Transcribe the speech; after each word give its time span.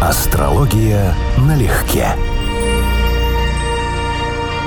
Астрология 0.00 1.12
налегке. 1.38 2.14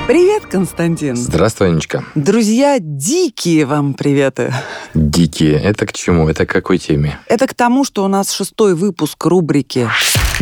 Привет, 0.05 0.45
Константин. 0.45 1.15
Здравствуй, 1.15 1.69
Анечка. 1.69 2.03
Друзья, 2.15 2.79
дикие 2.81 3.65
вам 3.65 3.93
приветы. 3.93 4.53
Дикие. 4.93 5.53
Это 5.53 5.85
к 5.85 5.93
чему? 5.93 6.27
Это 6.27 6.45
к 6.45 6.49
какой 6.49 6.79
теме? 6.79 7.17
Это 7.27 7.47
к 7.47 7.53
тому, 7.53 7.85
что 7.85 8.03
у 8.03 8.09
нас 8.09 8.29
шестой 8.29 8.75
выпуск 8.75 9.25
рубрики 9.25 9.87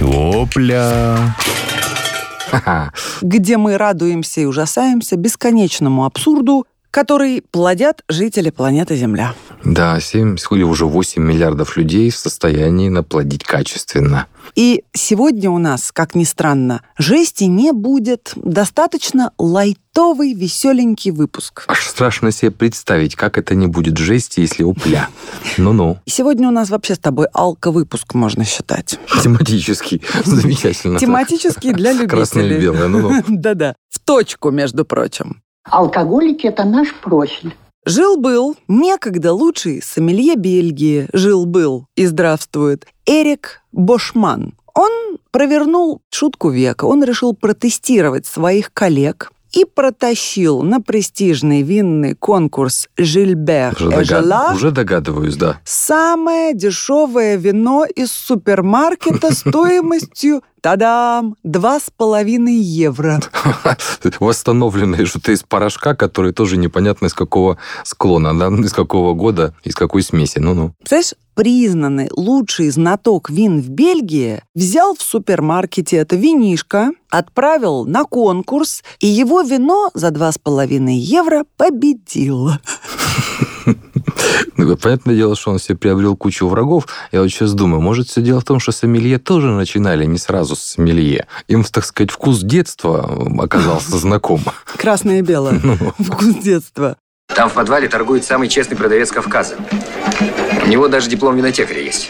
Опля. 0.02 1.36
где 3.22 3.58
мы 3.58 3.78
радуемся 3.78 4.42
и 4.42 4.46
ужасаемся 4.46 5.18
бесконечному 5.18 6.04
абсурду, 6.04 6.66
который 6.92 7.44
плодят 7.52 8.04
жители 8.10 8.50
планеты 8.50 8.96
Земля. 8.96 9.34
Да, 9.64 10.00
7 10.00 10.38
или 10.52 10.64
уже 10.64 10.86
8 10.86 11.22
миллиардов 11.22 11.78
людей 11.78 12.10
в 12.10 12.18
состоянии 12.18 12.90
наплодить 12.90 13.44
качественно. 13.44 14.28
И 14.56 14.84
сегодня 14.94 15.52
у 15.52 15.58
нас, 15.58 15.92
как 15.92 16.16
ни 16.16 16.24
странно, 16.24 16.82
жести 16.98 17.44
не 17.44 17.72
будет. 17.72 18.32
Достаточно 18.36 19.32
лайтовый, 19.38 20.34
веселенький 20.34 21.12
выпуск. 21.12 21.66
Аж 21.68 21.86
страшно 21.86 22.32
себе 22.32 22.52
представить, 22.52 23.16
как 23.16 23.38
это 23.38 23.54
не 23.54 23.68
будет 23.68 23.98
жести, 23.98 24.40
если 24.40 24.64
упля. 24.64 25.10
Ну-ну. 25.58 26.00
Сегодня 26.06 26.48
у 26.48 26.52
нас 26.52 26.70
вообще 26.70 26.96
с 26.96 27.00
тобой 27.00 27.28
алко-выпуск, 27.34 28.14
можно 28.14 28.46
считать. 28.46 28.98
Тематический. 29.22 30.02
Замечательно. 30.26 31.00
Тематический 31.00 31.74
для 31.74 31.92
любителей. 31.92 32.10
Красное 32.10 32.58
и 32.58 32.60
белое. 32.60 32.88
Ну-ну. 32.88 33.24
Да-да. 33.28 33.76
В 33.90 34.00
точку, 34.00 34.52
между 34.52 34.86
прочим. 34.86 35.42
Алкоголики– 35.72 36.48
это 36.48 36.64
наш 36.64 36.94
профиль. 36.96 37.54
Жил-был 37.86 38.56
некогда 38.68 39.34
лучший 39.34 39.82
сомелье 39.82 40.36
Бельгии, 40.36 41.08
жил-был 41.14 41.86
и 41.96 42.06
здравствует, 42.06 42.86
Эрик 43.06 43.62
Бошман. 43.72 44.54
Он 44.76 44.92
провернул 45.32 46.02
шутку 46.12 46.50
века. 46.50 46.86
Он 46.86 47.04
решил 47.04 47.34
протестировать 47.34 48.26
своих 48.26 48.72
коллег 48.74 49.32
и 49.52 49.66
протащил 49.66 50.62
на 50.62 50.80
престижный 50.80 51.64
винный 51.64 52.14
конкурс 52.14 52.88
«Жильбер 52.98 53.74
Уже, 53.76 53.90
догад- 53.90 54.02
Эжела» 54.04 54.52
уже 54.54 54.72
догадываюсь, 54.72 55.36
да. 55.38 55.60
самое 55.66 56.54
дешевое 56.54 57.36
вино 57.36 57.86
из 57.86 58.12
супермаркета 58.12 59.34
стоимостью, 59.34 60.44
тадам, 60.62 61.36
два 61.44 61.80
с 61.80 61.90
половиной 61.96 62.56
евро. 62.56 63.22
Восстановленное 64.20 65.06
что-то 65.06 65.32
из 65.32 65.44
порошка, 65.44 65.96
который 65.96 66.34
тоже 66.34 66.58
непонятно 66.58 67.08
из 67.08 67.14
какого 67.14 67.58
склона, 67.84 68.38
да? 68.38 68.48
из 68.48 68.74
какого 68.74 69.14
года, 69.14 69.54
из 69.64 69.76
какой 69.76 70.04
смеси. 70.04 70.40
Ну-ну. 70.40 70.74
Представляешь, 70.80 71.14
признанный 71.36 72.10
лучший 72.12 72.70
знаток 72.70 73.30
вин 73.30 73.62
в 73.62 73.70
Бельгии 73.70 74.44
взял 74.56 74.96
в 74.96 75.02
супермаркете 75.02 75.98
это 75.98 76.16
винишко, 76.18 76.92
отправил 77.10 77.86
на 77.86 78.04
конкурс, 78.04 78.84
и 79.00 79.08
его 79.08 79.42
вино 79.42 79.90
за 79.94 80.10
2,5 80.10 80.92
евро 80.92 81.46
победило. 81.56 82.60
Ну, 84.60 84.78
Понятное 84.78 85.16
дело, 85.16 85.36
что 85.36 85.52
он 85.52 85.60
себе 85.60 85.78
приобрел 85.78 86.18
кучу 86.18 86.48
врагов. 86.48 86.88
Я 87.12 87.22
вот 87.22 87.30
сейчас 87.30 87.54
думаю, 87.54 87.82
может, 87.82 88.08
все 88.10 88.22
дело 88.22 88.42
в 88.42 88.44
том, 88.44 88.60
что 88.60 88.72
сомелье 88.72 89.18
тоже 89.18 89.48
начинали 89.48 90.06
не 90.06 90.18
сразу 90.18 90.56
с 90.56 90.60
сомелье. 90.60 91.28
Им, 91.48 91.64
так 91.64 91.86
сказать, 91.86 92.12
вкус 92.12 92.42
детства 92.42 93.10
оказался 93.40 93.98
знаком. 93.98 94.42
Красное 94.78 95.20
и 95.20 95.22
белое. 95.22 95.62
Вкус 96.00 96.36
детства. 96.36 96.98
Там 97.34 97.50
в 97.50 97.54
подвале 97.54 97.88
торгует 97.88 98.26
самый 98.26 98.50
честный 98.50 98.76
продавец 98.76 99.12
Кавказа. 99.12 99.56
У 100.64 100.68
него 100.68 100.88
даже 100.88 101.10
диплом 101.10 101.38
винотекаря 101.38 101.82
есть. 101.82 102.10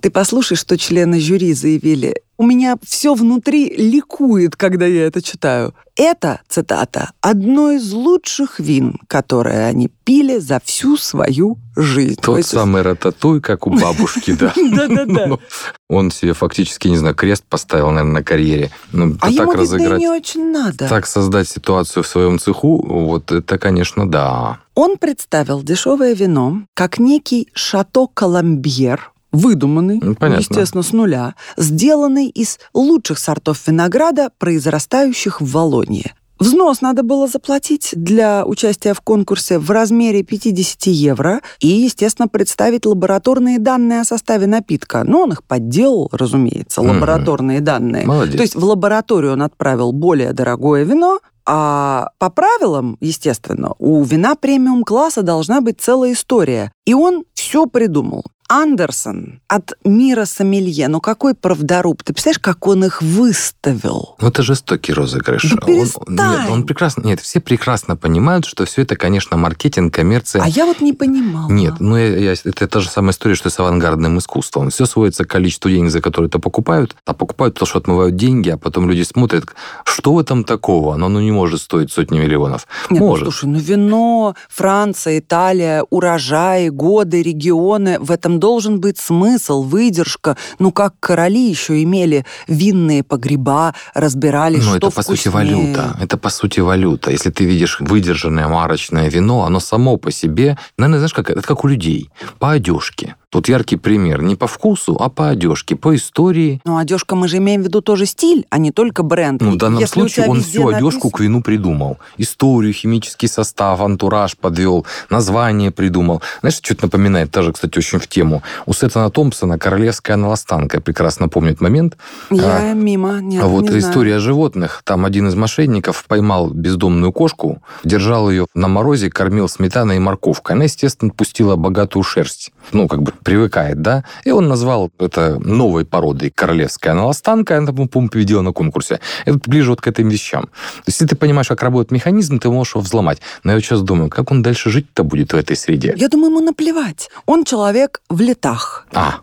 Ты 0.00 0.10
послушай, 0.10 0.56
что 0.56 0.76
члены 0.76 1.20
жюри 1.20 1.52
заявили. 1.54 2.20
У 2.38 2.44
меня 2.44 2.76
все 2.86 3.14
внутри 3.14 3.70
ликует, 3.74 4.56
когда 4.56 4.84
я 4.84 5.06
это 5.06 5.22
читаю. 5.22 5.74
Это, 5.96 6.42
цитата, 6.48 7.12
«одно 7.22 7.72
из 7.72 7.90
лучших 7.94 8.60
вин, 8.60 9.00
которое 9.08 9.66
они 9.66 9.88
пили 10.04 10.36
за 10.36 10.60
всю 10.62 10.98
свою 10.98 11.56
жизнь». 11.74 12.16
То 12.16 12.22
Тот 12.32 12.36
есть- 12.38 12.50
самый 12.50 12.82
рататуй, 12.82 13.40
как 13.40 13.66
у 13.66 13.70
бабушки, 13.70 14.32
да. 14.32 14.52
Да-да-да. 14.70 15.26
Ну, 15.28 15.40
Он 15.88 16.10
себе 16.10 16.34
фактически, 16.34 16.88
не 16.88 16.98
знаю, 16.98 17.14
крест 17.14 17.44
поставил, 17.48 17.88
наверное, 17.88 18.12
на 18.20 18.22
карьере. 18.22 18.70
Ну, 18.92 19.16
А 19.22 19.30
ему, 19.30 19.52
видно, 19.54 19.96
не 19.96 20.08
очень 20.10 20.52
надо. 20.52 20.86
так 20.90 21.06
создать 21.06 21.48
ситуацию 21.48 22.02
в 22.02 22.06
своем 22.06 22.38
цеху, 22.38 22.84
вот 22.86 23.32
это, 23.32 23.58
конечно, 23.58 24.06
да. 24.08 24.58
Он 24.74 24.98
представил 24.98 25.62
дешевое 25.62 26.12
вино 26.14 26.64
как 26.74 26.98
некий 26.98 27.48
шато 27.54 28.08
Коломбьер, 28.12 29.10
выдуманный, 29.32 29.98
Ну, 30.02 30.14
понятно. 30.14 30.40
естественно, 30.42 30.82
с 30.82 30.92
нуля, 30.92 31.34
сделанный 31.56 32.26
из 32.28 32.58
лучших 32.74 33.18
сортов 33.18 33.66
винограда, 33.66 34.30
произрастающих 34.38 35.40
в 35.40 35.50
Волонье. 35.52 36.14
Взнос 36.38 36.82
надо 36.82 37.02
было 37.02 37.26
заплатить 37.28 37.94
для 37.96 38.44
участия 38.44 38.92
в 38.92 39.00
конкурсе 39.00 39.58
в 39.58 39.70
размере 39.70 40.22
50 40.22 40.86
евро 40.88 41.40
и, 41.60 41.68
естественно, 41.68 42.28
представить 42.28 42.84
лабораторные 42.84 43.58
данные 43.58 44.02
о 44.02 44.04
составе 44.04 44.46
напитка. 44.46 45.02
Но 45.04 45.22
он 45.22 45.32
их 45.32 45.42
подделал, 45.44 46.10
разумеется, 46.12 46.82
Мгм. 46.82 46.90
лабораторные 46.96 47.60
данные. 47.60 48.04
Молодец. 48.06 48.36
То 48.36 48.42
есть 48.42 48.54
в 48.54 48.62
лабораторию 48.62 49.32
он 49.32 49.42
отправил 49.42 49.92
более 49.92 50.34
дорогое 50.34 50.84
вино, 50.84 51.20
а 51.46 52.08
по 52.18 52.28
правилам, 52.28 52.98
естественно, 53.00 53.72
у 53.78 54.02
вина 54.02 54.34
премиум-класса 54.34 55.22
должна 55.22 55.62
быть 55.62 55.80
целая 55.80 56.12
история. 56.12 56.70
И 56.84 56.92
он 56.92 57.24
все 57.32 57.64
придумал. 57.66 58.24
Андерсон 58.48 59.40
от 59.48 59.72
мира 59.84 60.24
сомелье. 60.24 60.88
Ну 60.88 61.00
какой 61.00 61.34
правдоруб? 61.34 62.02
Ты 62.02 62.12
представляешь, 62.12 62.38
как 62.38 62.66
он 62.66 62.84
их 62.84 63.02
выставил? 63.02 64.16
Ну, 64.20 64.28
это 64.28 64.42
жестокий 64.42 64.92
розыгрыш. 64.92 65.54
Да 65.58 65.66
Он- 65.66 65.86
нет, 66.08 66.50
он 66.50 66.66
прекрасно... 66.66 67.02
Нет, 67.02 67.20
все 67.20 67.40
прекрасно 67.40 67.96
понимают, 67.96 68.44
что 68.44 68.64
все 68.64 68.82
это, 68.82 68.96
конечно, 68.96 69.36
маркетинг, 69.36 69.94
коммерция. 69.94 70.42
А 70.42 70.48
я 70.48 70.66
вот 70.66 70.80
не 70.80 70.92
понимала. 70.92 71.50
Нет, 71.50 71.74
ну 71.80 71.96
я- 71.96 72.16
я- 72.16 72.32
это 72.32 72.66
та 72.66 72.80
же 72.80 72.88
самая 72.88 73.12
история, 73.12 73.34
что 73.34 73.50
с 73.50 73.58
авангардным 73.58 74.18
искусством. 74.18 74.70
Все 74.70 74.86
сводится 74.86 75.24
к 75.24 75.28
количеству 75.28 75.70
денег, 75.70 75.90
за 75.90 76.00
которые 76.00 76.28
это 76.28 76.38
покупают, 76.38 76.96
а 77.04 77.14
покупают 77.14 77.58
то, 77.58 77.66
что 77.66 77.78
отмывают 77.78 78.16
деньги, 78.16 78.50
а 78.50 78.56
потом 78.56 78.88
люди 78.88 79.02
смотрят, 79.02 79.46
что 79.84 80.14
в 80.14 80.18
этом 80.18 80.44
такого? 80.44 80.94
Оно 80.94 81.08
ну, 81.08 81.20
не 81.20 81.32
может 81.32 81.60
стоить 81.60 81.90
сотни 81.92 82.18
миллионов. 82.18 82.66
Нет, 82.90 83.00
ну, 83.00 83.08
может. 83.08 83.24
слушай, 83.24 83.46
ну 83.46 83.58
вино, 83.58 84.34
Франция, 84.48 85.18
Италия, 85.18 85.84
урожаи, 85.90 86.68
годы, 86.68 87.22
регионы, 87.22 87.98
в 87.98 88.10
этом 88.10 88.35
должен 88.40 88.80
быть 88.80 88.98
смысл, 88.98 89.62
выдержка. 89.62 90.36
Ну 90.58 90.72
как 90.72 90.94
короли 91.00 91.48
еще 91.48 91.82
имели 91.82 92.24
винные 92.48 93.02
погреба, 93.02 93.74
разбирались, 93.94 94.64
Ну, 94.64 94.76
что 94.76 94.76
это 94.76 94.90
по 94.90 95.02
сути 95.02 95.28
вкуснее. 95.28 95.66
валюта. 95.66 95.96
Это 96.00 96.16
по 96.16 96.28
сути 96.30 96.60
валюта. 96.60 97.10
Если 97.10 97.30
ты 97.30 97.44
видишь 97.44 97.78
выдержанное 97.80 98.48
марочное 98.48 99.08
вино, 99.10 99.44
оно 99.44 99.60
само 99.60 99.96
по 99.96 100.10
себе, 100.10 100.58
наверное, 100.78 100.98
знаешь, 100.98 101.14
как 101.14 101.30
это 101.30 101.42
как 101.42 101.64
у 101.64 101.68
людей. 101.68 102.10
По 102.38 102.52
одежке. 102.52 103.16
Тут 103.36 103.50
яркий 103.50 103.76
пример. 103.76 104.22
Не 104.22 104.34
по 104.34 104.46
вкусу, 104.46 104.96
а 104.98 105.10
по 105.10 105.28
одежке, 105.28 105.76
по 105.76 105.94
истории. 105.94 106.62
Ну, 106.64 106.78
одежка 106.78 107.16
мы 107.16 107.28
же 107.28 107.36
имеем 107.36 107.60
в 107.60 107.64
виду 107.66 107.82
тоже 107.82 108.06
стиль, 108.06 108.46
а 108.48 108.56
не 108.56 108.70
только 108.70 109.02
бренд. 109.02 109.42
Ну, 109.42 109.50
в 109.50 109.56
данном 109.58 109.78
Если 109.80 109.92
случае 109.92 110.26
он 110.28 110.40
всю 110.40 110.68
одежку 110.68 111.08
написано- 111.08 111.10
к 111.10 111.20
вину 111.20 111.42
придумал. 111.42 111.98
Историю, 112.16 112.72
химический 112.72 113.28
состав, 113.28 113.82
антураж 113.82 114.38
подвел, 114.38 114.86
название 115.10 115.70
придумал. 115.70 116.22
Знаешь, 116.40 116.60
что-то 116.62 116.86
напоминает, 116.86 117.30
тоже, 117.30 117.52
кстати, 117.52 117.76
очень 117.76 117.98
в 117.98 118.06
тему. 118.06 118.42
У 118.64 118.72
Сеттона 118.72 119.10
Томпсона 119.10 119.58
«Королевская 119.58 120.16
наластанка». 120.16 120.80
Прекрасно 120.80 121.28
помнит 121.28 121.60
момент. 121.60 121.98
Я 122.30 122.70
А, 122.70 122.72
мимо, 122.72 123.20
нет, 123.20 123.44
а 123.44 123.48
вот 123.48 123.64
не 123.64 123.68
знаю. 123.68 123.82
история 123.82 124.18
животных. 124.18 124.80
Там 124.84 125.04
один 125.04 125.28
из 125.28 125.34
мошенников 125.34 126.06
поймал 126.08 126.48
бездомную 126.48 127.12
кошку, 127.12 127.60
держал 127.84 128.30
ее 128.30 128.46
на 128.54 128.68
морозе, 128.68 129.10
кормил 129.10 129.46
сметаной 129.46 129.96
и 129.96 129.98
морковкой. 129.98 130.56
Она, 130.56 130.64
естественно, 130.64 131.10
пустила 131.14 131.56
богатую 131.56 132.02
шерсть. 132.02 132.50
Ну, 132.72 132.88
как 132.88 133.02
бы 133.02 133.12
привыкает, 133.26 133.82
да? 133.82 134.04
И 134.22 134.30
он 134.30 134.46
назвал 134.46 134.92
это 135.00 135.40
новой 135.40 135.84
породой 135.84 136.30
королевская 136.30 136.94
наластанка. 136.94 137.56
Она, 137.56 137.72
по-моему, 137.72 138.08
победила 138.08 138.40
на 138.40 138.52
конкурсе. 138.52 139.00
Это 139.24 139.40
ближе 139.50 139.70
вот 139.70 139.80
к 139.80 139.88
этим 139.88 140.08
вещам. 140.08 140.42
То 140.42 140.86
есть, 140.86 141.00
если 141.00 141.06
ты 141.06 141.16
понимаешь, 141.16 141.48
как 141.48 141.60
работает 141.60 141.90
механизм, 141.90 142.38
ты 142.38 142.48
можешь 142.48 142.74
его 142.74 142.82
взломать. 142.82 143.18
Но 143.42 143.50
я 143.50 143.56
вот 143.56 143.64
сейчас 143.64 143.82
думаю, 143.82 144.10
как 144.10 144.30
он 144.30 144.42
дальше 144.42 144.70
жить-то 144.70 145.02
будет 145.02 145.32
в 145.32 145.36
этой 145.36 145.56
среде? 145.56 145.92
Я 145.96 146.08
думаю, 146.08 146.30
ему 146.30 146.40
наплевать. 146.40 147.10
Он 147.26 147.44
человек 147.44 148.00
в 148.08 148.20
летах. 148.20 148.86
А, 148.94 149.16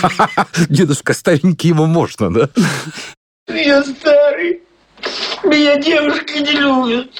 дедушка 0.70 1.12
старенький, 1.12 1.68
ему 1.68 1.84
можно, 1.84 2.32
да? 2.32 2.48
Я 3.48 3.84
старый. 3.84 4.62
Меня 5.44 5.76
девушки 5.76 6.38
не 6.38 6.52
любят. 6.52 7.10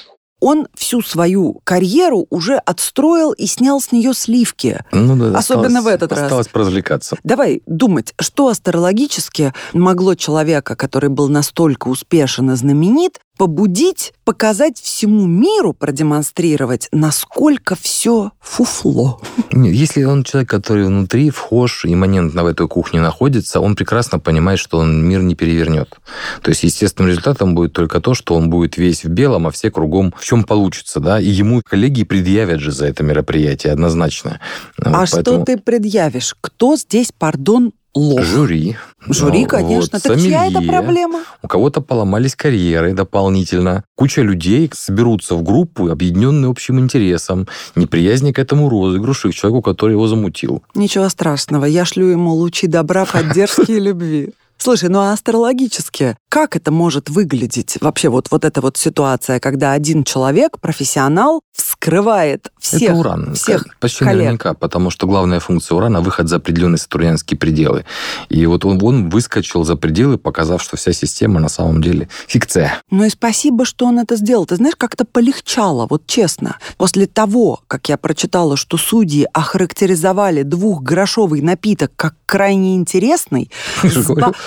Он 0.41 0.67
всю 0.75 1.01
свою 1.01 1.61
карьеру 1.63 2.27
уже 2.29 2.55
отстроил 2.57 3.31
и 3.31 3.47
снял 3.47 3.79
с 3.79 3.91
нее 3.91 4.13
сливки. 4.13 4.83
Ну, 4.91 5.15
да, 5.15 5.37
Особенно 5.37 5.79
осталось- 5.79 5.83
в 5.85 5.87
этот 5.87 6.11
раз. 6.11 6.21
Осталось 6.23 6.47
поразвлекаться. 6.49 7.17
Давай 7.23 7.61
думать, 7.65 8.13
что 8.19 8.49
астрологически 8.49 9.53
могло 9.73 10.15
человека, 10.15 10.75
который 10.75 11.09
был 11.09 11.29
настолько 11.29 11.87
успешен 11.87 12.51
и 12.51 12.55
знаменит, 12.55 13.19
побудить, 13.37 14.13
показать 14.23 14.79
всему 14.79 15.25
миру, 15.25 15.73
продемонстрировать, 15.73 16.87
насколько 16.91 17.75
все 17.75 18.31
фуфло. 18.39 19.21
Если 19.51 20.03
он 20.03 20.23
человек, 20.23 20.49
который 20.49 20.85
внутри, 20.85 21.29
вхож, 21.29 21.85
имманентно 21.85 22.43
в 22.43 22.47
эту 22.47 22.67
кухню 22.67 23.01
находится, 23.01 23.59
он 23.59 23.75
прекрасно 23.75 24.19
понимает, 24.19 24.59
что 24.59 24.77
он 24.77 25.05
мир 25.05 25.21
не 25.21 25.35
перевернет. 25.35 25.97
То 26.41 26.49
есть 26.49 26.63
естественным 26.63 27.09
результатом 27.09 27.55
будет 27.55 27.73
только 27.73 27.99
то, 28.01 28.13
что 28.13 28.35
он 28.35 28.49
будет 28.49 28.77
весь 28.77 29.03
в 29.03 29.09
белом, 29.09 29.47
а 29.47 29.51
все 29.51 29.71
кругом 29.71 30.13
в 30.17 30.23
чем 30.23 30.43
получится, 30.43 30.99
да, 30.99 31.19
и 31.19 31.27
ему 31.27 31.61
коллеги 31.63 32.03
предъявят 32.03 32.59
же 32.59 32.71
за 32.71 32.87
это 32.87 33.03
мероприятие 33.03 33.73
однозначно. 33.73 34.39
А 34.77 34.99
Вот 34.99 35.07
что 35.07 35.17
поэтому 35.17 35.45
ты 35.45 35.57
предъявишь? 35.57 36.35
Кто 36.39 36.75
здесь, 36.75 37.11
пардон, 37.17 37.71
лох? 37.95 38.21
Жюри. 38.23 38.77
Жюри, 39.07 39.41
Ну, 39.43 39.47
конечно. 39.47 39.99
вот, 39.99 40.03
так 40.03 40.19
чья 40.19 40.45
это 40.45 40.55
сомелье. 40.55 40.71
проблема? 40.71 41.23
У 41.43 41.47
кого-то 41.47 41.81
поломались 41.81 42.35
карьеры 42.35 42.93
дополнительно. 42.93 43.83
Куча 43.95 44.21
людей 44.21 44.69
соберутся 44.73 45.35
в 45.35 45.43
группу, 45.43 45.89
объединенные 45.89 46.49
общим 46.49 46.79
интересом, 46.79 47.47
неприязни 47.75 48.31
к 48.31 48.39
этому 48.39 48.67
розыгрышу 48.69 49.29
и 49.29 49.31
к 49.31 49.35
человеку, 49.35 49.61
который 49.61 49.91
его 49.93 50.07
замутил. 50.07 50.63
Ничего 50.75 51.07
страшного, 51.09 51.65
я 51.65 51.85
шлю 51.85 52.07
ему 52.07 52.33
лучи 52.33 52.67
добра, 52.67 53.05
поддержки 53.11 53.71
и 53.71 53.79
любви. 53.79 54.29
Слушай, 54.57 54.87
ну 54.89 54.99
а 54.99 55.11
астрологически, 55.11 56.15
как 56.29 56.55
это 56.55 56.71
может 56.71 57.09
выглядеть? 57.09 57.77
Вообще 57.81 58.07
вот, 58.07 58.27
вот 58.31 58.45
эта 58.45 58.61
вот 58.61 58.77
ситуация, 58.77 59.39
когда 59.41 59.73
один 59.73 60.03
человек, 60.05 60.59
профессионал, 60.61 61.41
вскрывает 61.85 62.51
всех, 62.57 62.81
это 62.81 62.93
уран. 62.93 63.33
всех 63.35 63.65
Почти 63.79 64.03
коллег. 64.03 64.17
наверняка, 64.17 64.53
потому 64.55 64.89
что 64.89 65.05
главная 65.05 65.39
функция 65.39 65.75
урана– 65.75 66.01
выход 66.01 66.27
за 66.27 66.37
определенные 66.37 66.79
сатурнианские 66.79 67.37
пределы. 67.37 67.85
И 68.29 68.43
вот 68.47 68.65
он, 68.65 68.81
он 68.81 69.09
выскочил 69.09 69.63
за 69.63 69.75
пределы, 69.75 70.17
показав, 70.17 70.63
что 70.63 70.77
вся 70.77 70.93
система 70.93 71.39
на 71.39 71.49
самом 71.49 71.83
деле 71.83 72.09
фикция. 72.27 72.81
Ну 72.89 73.03
и 73.03 73.09
спасибо, 73.09 73.65
что 73.65 73.85
он 73.85 73.99
это 73.99 74.15
сделал. 74.15 74.47
Ты 74.47 74.55
знаешь, 74.55 74.75
как-то 74.75 75.05
полегчало, 75.05 75.85
вот 75.87 76.07
честно. 76.07 76.57
После 76.77 77.05
того, 77.05 77.61
как 77.67 77.87
я 77.89 77.97
прочитала, 77.97 78.57
что 78.57 78.77
судьи 78.77 79.27
охарактеризовали 79.33 80.41
двухгрошовый 80.41 81.41
напиток 81.41 81.91
как 81.95 82.15
крайне 82.25 82.75
интересный, 82.75 83.51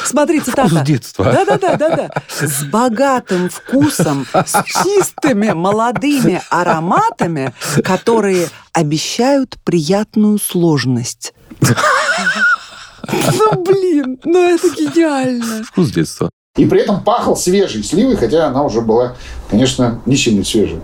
смотри, 0.05 0.41
цитата. 0.41 0.85
Да-да-да, 1.17 1.77
да-да. 1.77 2.11
С 2.41 2.65
богатым 2.65 3.49
вкусом, 3.49 4.27
с 4.35 4.65
чистыми 4.65 5.53
молодыми 5.53 6.43
ароматами, 6.51 7.28
которые 7.85 8.49
обещают 8.73 9.57
приятную 9.65 10.39
сложность. 10.39 11.33
Ну, 13.11 13.65
блин, 13.65 14.19
ну 14.25 14.55
это 14.55 14.69
гениально. 14.69 15.65
Вкус 15.65 15.91
детства. 15.91 16.31
И 16.57 16.67
при 16.67 16.81
этом 16.81 17.03
пахло 17.03 17.35
свежей 17.35 17.83
сливой, 17.85 18.17
хотя 18.17 18.49
она 18.49 18.65
уже 18.65 18.81
была, 18.81 19.17
конечно, 19.49 20.03
не 20.07 20.17
сильно 20.17 20.45
свежей. 20.45 20.81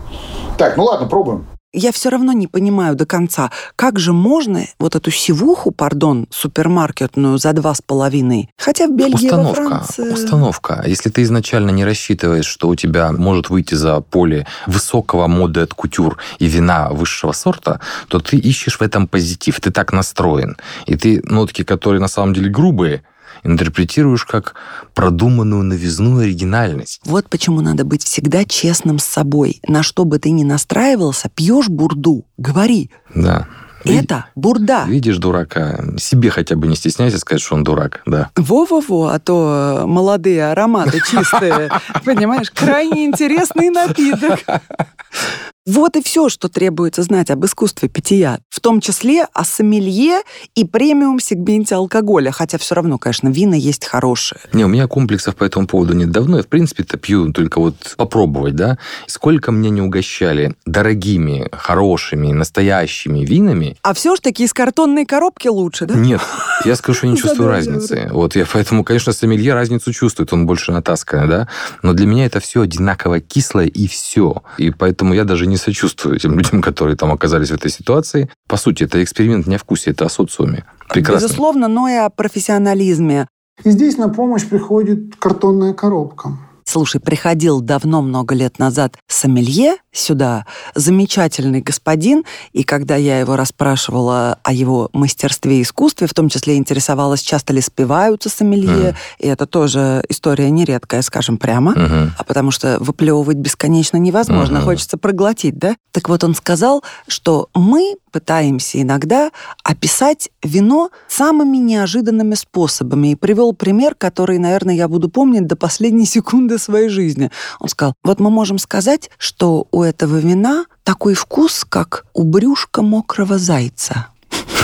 Так, 0.57 0.77
ну 0.77 0.85
ладно, 0.85 1.09
пробуем. 1.09 1.47
Я 1.77 1.91
все 1.91 2.09
равно 2.09 2.33
не 2.33 2.47
понимаю 2.47 2.95
до 2.95 3.05
конца, 3.05 3.51
как 3.75 3.99
же 3.99 4.13
можно 4.13 4.65
вот 4.79 4.95
эту 4.95 5.11
сивуху, 5.11 5.73
пардон, 5.73 6.29
супермаркетную 6.31 7.37
за 7.39 7.53
два 7.53 7.75
с 7.75 7.83
половиной, 7.83 8.49
хотя 8.57 8.87
в 8.87 8.93
Бельгии, 8.93 9.29
во 9.29 9.39
Установка. 9.39 9.65
Франции... 9.65 10.13
Установка. 10.13 10.85
Если 10.87 11.11
ты 11.11 11.23
изначально 11.23 11.71
не 11.71 11.85
рассчитываешь, 11.85 12.47
что 12.47 12.69
у 12.69 12.77
тебя 12.77 13.11
может 13.11 13.51
выйти 13.51 13.75
за 13.75 14.01
поле 14.01 14.47
высокого 14.69 15.27
моды 15.27 15.63
от 15.63 15.75
кутюр 15.75 16.19
и 16.39 16.47
вина 16.47 16.91
высшего 16.91 17.33
сорта, 17.33 17.81
то 18.07 18.21
ты 18.21 18.37
ищешь 18.37 18.79
в 18.79 18.83
этом 18.83 19.09
позитив. 19.09 19.61
Ты 19.61 19.73
так 19.73 19.93
настроен. 19.93 20.57
И 20.87 20.95
ты 20.95 21.23
нотки, 21.25 21.65
которые 21.65 22.01
на 22.01 22.09
самом 22.09 22.35
деле 22.35 22.51
грубые, 22.51 23.03
интерпретируешь 23.45 24.25
как 24.25 24.55
продуманную 24.95 25.63
новизну 25.63 26.21
и 26.21 26.25
оригинальность. 26.25 27.01
Вот 27.05 27.29
почему 27.29 27.61
надо 27.61 27.85
быть 27.85 28.03
всегда 28.03 28.45
честным 28.45 28.99
с 28.99 29.05
собой. 29.05 29.61
На 29.69 29.83
что 29.83 30.05
бы 30.05 30.19
ты 30.19 30.31
ни 30.31 30.45
настраивался, 30.45 31.29
пьешь 31.29 31.69
бурду, 31.69 32.25
говори, 32.37 32.91
Да. 33.15 33.47
Это 33.85 34.27
бурда. 34.35 34.85
Видишь 34.87 35.19
дурака, 35.19 35.85
себе 35.99 36.31
хотя 36.31 36.57
бы 36.57 36.67
не 36.67 36.75
стесняйся 36.75 37.19
сказать, 37.19 37.43
что 37.43 37.55
он 37.55 37.65
дурак, 37.65 38.01
да. 38.07 38.31
Во-во-во, 38.35 39.09
а 39.09 39.19
то 39.19 39.83
э, 39.83 39.87
молодые 39.87 40.51
ароматы 40.51 41.01
чистые, 41.01 41.71
понимаешь, 42.05 42.51
крайне 42.51 43.05
интересный 43.05 43.69
напиток. 43.69 44.41
Вот 45.67 45.97
и 45.97 46.03
все, 46.03 46.29
что 46.29 46.51
требуется 46.51 47.03
знать 47.03 47.31
об 47.31 47.47
искусстве 47.47 47.89
питья, 47.89 48.39
в 48.51 48.61
том 48.61 48.83
числе 48.83 49.27
о 49.33 49.45
сомелье 49.45 50.21
и 50.55 50.67
премиум-сегменте 50.67 51.77
алкоголя, 51.77 52.33
хотя 52.33 52.59
все 52.59 52.75
равно, 52.75 52.99
конечно, 52.99 53.29
вина 53.31 53.55
есть 53.55 53.87
хорошие. 53.87 54.39
Не, 54.53 54.67
у 54.67 54.69
меня 54.69 54.87
комплексов 54.89 55.37
по 55.37 55.45
этому 55.45 55.67
поводу 55.67 55.95
нет 55.95 56.11
давно. 56.11 56.37
Я, 56.37 56.43
в 56.43 56.49
принципе-то, 56.49 56.99
пью 56.99 57.33
только 57.33 57.61
вот 57.61 57.95
попробовать, 57.97 58.55
да. 58.57 58.77
Сколько 59.07 59.53
меня 59.53 59.71
не 59.71 59.81
угощали 59.81 60.55
дорогими, 60.67 61.49
хорошими, 61.51 62.31
настоящими 62.33 63.25
винами, 63.25 63.79
А 63.81 63.95
все 63.95 64.17
ж 64.17 64.21
таки 64.21 64.45
из 64.45 64.53
картонной 64.53 65.07
коробки 65.07 65.49
лучше, 65.49 65.87
да? 65.87 65.95
нет, 65.95 66.21
я 66.67 66.77
скажу, 66.77 66.99
что 66.99 67.07
я 67.07 67.13
не 67.15 67.19
чувствую 67.23 67.49
разницы. 67.49 68.11
Вот 68.13 68.37
я 68.37 68.45
поэтому, 68.45 68.85
конечно, 68.85 69.15
сомелье 69.15 69.55
разницу 69.55 69.95
чувствует, 69.95 70.31
он 70.35 70.45
больше 70.45 70.73
натасканный, 70.73 71.27
да. 71.27 71.49
Но 71.83 71.95
для 71.95 72.07
меня 72.07 72.27
это 72.27 72.41
все 72.41 72.61
одинаково 72.61 73.21
кислое 73.21 73.67
и 73.67 73.89
все. 73.89 74.43
И 74.59 74.69
поэтому 74.71 75.15
я 75.15 75.25
даже 75.25 75.47
не 75.47 75.54
сочувствую 75.57 76.19
тем 76.19 76.39
людям, 76.39 76.63
которые 76.63 76.97
там 76.97 77.13
оказались 77.13 77.51
в 77.51 77.55
этой 77.55 77.71
ситуации. 77.71 78.31
По 78.49 78.57
сути, 78.57 78.85
это 78.85 79.03
эксперимент 79.03 79.47
не 79.47 79.57
о 79.57 79.59
вкусе, 79.59 79.91
это 79.91 80.07
о 80.07 80.09
социуме. 80.09 80.65
Прекрасно. 80.89 81.27
Безусловно, 81.27 81.69
но 81.69 81.89
и 81.89 81.95
о 81.95 82.11
профессионализме. 82.11 83.29
И 83.63 83.71
здесь 83.71 83.97
на 83.97 84.09
помощь 84.09 84.45
приходит 84.45 85.17
картонная 85.17 85.75
коробка. 85.75 86.37
Слушай, 86.75 87.01
приходил 87.01 87.61
давно, 87.61 88.03
много 88.03 88.35
лет 88.35 88.59
назад, 88.59 88.97
сомелье 89.07 89.77
сюда, 89.93 90.45
замечательный 90.75 91.61
господин, 91.61 92.25
и 92.53 92.65
когда 92.65 92.97
я 92.97 93.21
его 93.21 93.37
расспрашивала 93.37 94.41
о 94.43 94.53
его 94.53 94.91
мастерстве 94.93 95.61
и 95.61 95.63
искусстве, 95.63 96.09
в 96.09 96.15
том 96.15 96.29
числе 96.29 96.57
интересовалась, 96.57 97.21
часто 97.23 97.53
ли 97.53 97.61
спиваются 97.61 98.29
сомелье, 98.29 98.89
Мгм. 98.89 98.97
и 99.21 99.29
это 99.29 99.47
тоже 99.47 100.05
история 100.09 100.51
нередкая, 100.51 101.03
скажем 101.03 101.39
прямо, 101.39 101.77
Мгм. 101.77 102.13
а 102.19 102.25
потому 102.25 102.51
что 102.51 102.79
выплевывать 102.81 103.37
бесконечно 103.37 103.97
невозможно, 103.97 104.57
Мгм. 104.59 104.65
хочется 104.65 104.99
проглотить, 104.99 105.57
да? 105.57 105.77
Так 105.93 106.09
вот 106.09 106.25
он 106.25 106.35
сказал, 106.35 106.83
что 107.07 107.51
мы 107.55 107.95
пытаемся 108.11 108.83
иногда 108.83 109.31
описать 109.63 110.29
вино 110.43 110.91
самыми 111.09 111.57
неожиданными 111.59 112.35
способами 112.35 113.13
и 113.13 113.15
привел 113.15 113.53
пример, 113.53 113.95
который, 113.95 114.39
наверное, 114.39 114.75
я 114.75 114.89
буду 114.89 115.09
помнить 115.09 115.47
до 115.47 115.55
последней 115.55 116.07
секунды 116.07 116.59
своей 116.65 116.89
жизни. 116.89 117.31
Он 117.61 117.69
сказал, 117.69 117.95
вот 118.03 118.21
мы 118.21 118.31
можем 118.31 118.59
сказать, 118.59 119.11
что 119.19 119.69
у 119.71 119.83
этого 119.83 120.17
вина 120.19 120.67
такой 120.83 121.15
вкус, 121.15 121.65
как 121.69 122.07
у 122.15 122.25
брюшка 122.25 122.83
мокрого 122.83 123.39
зайца. 123.39 124.09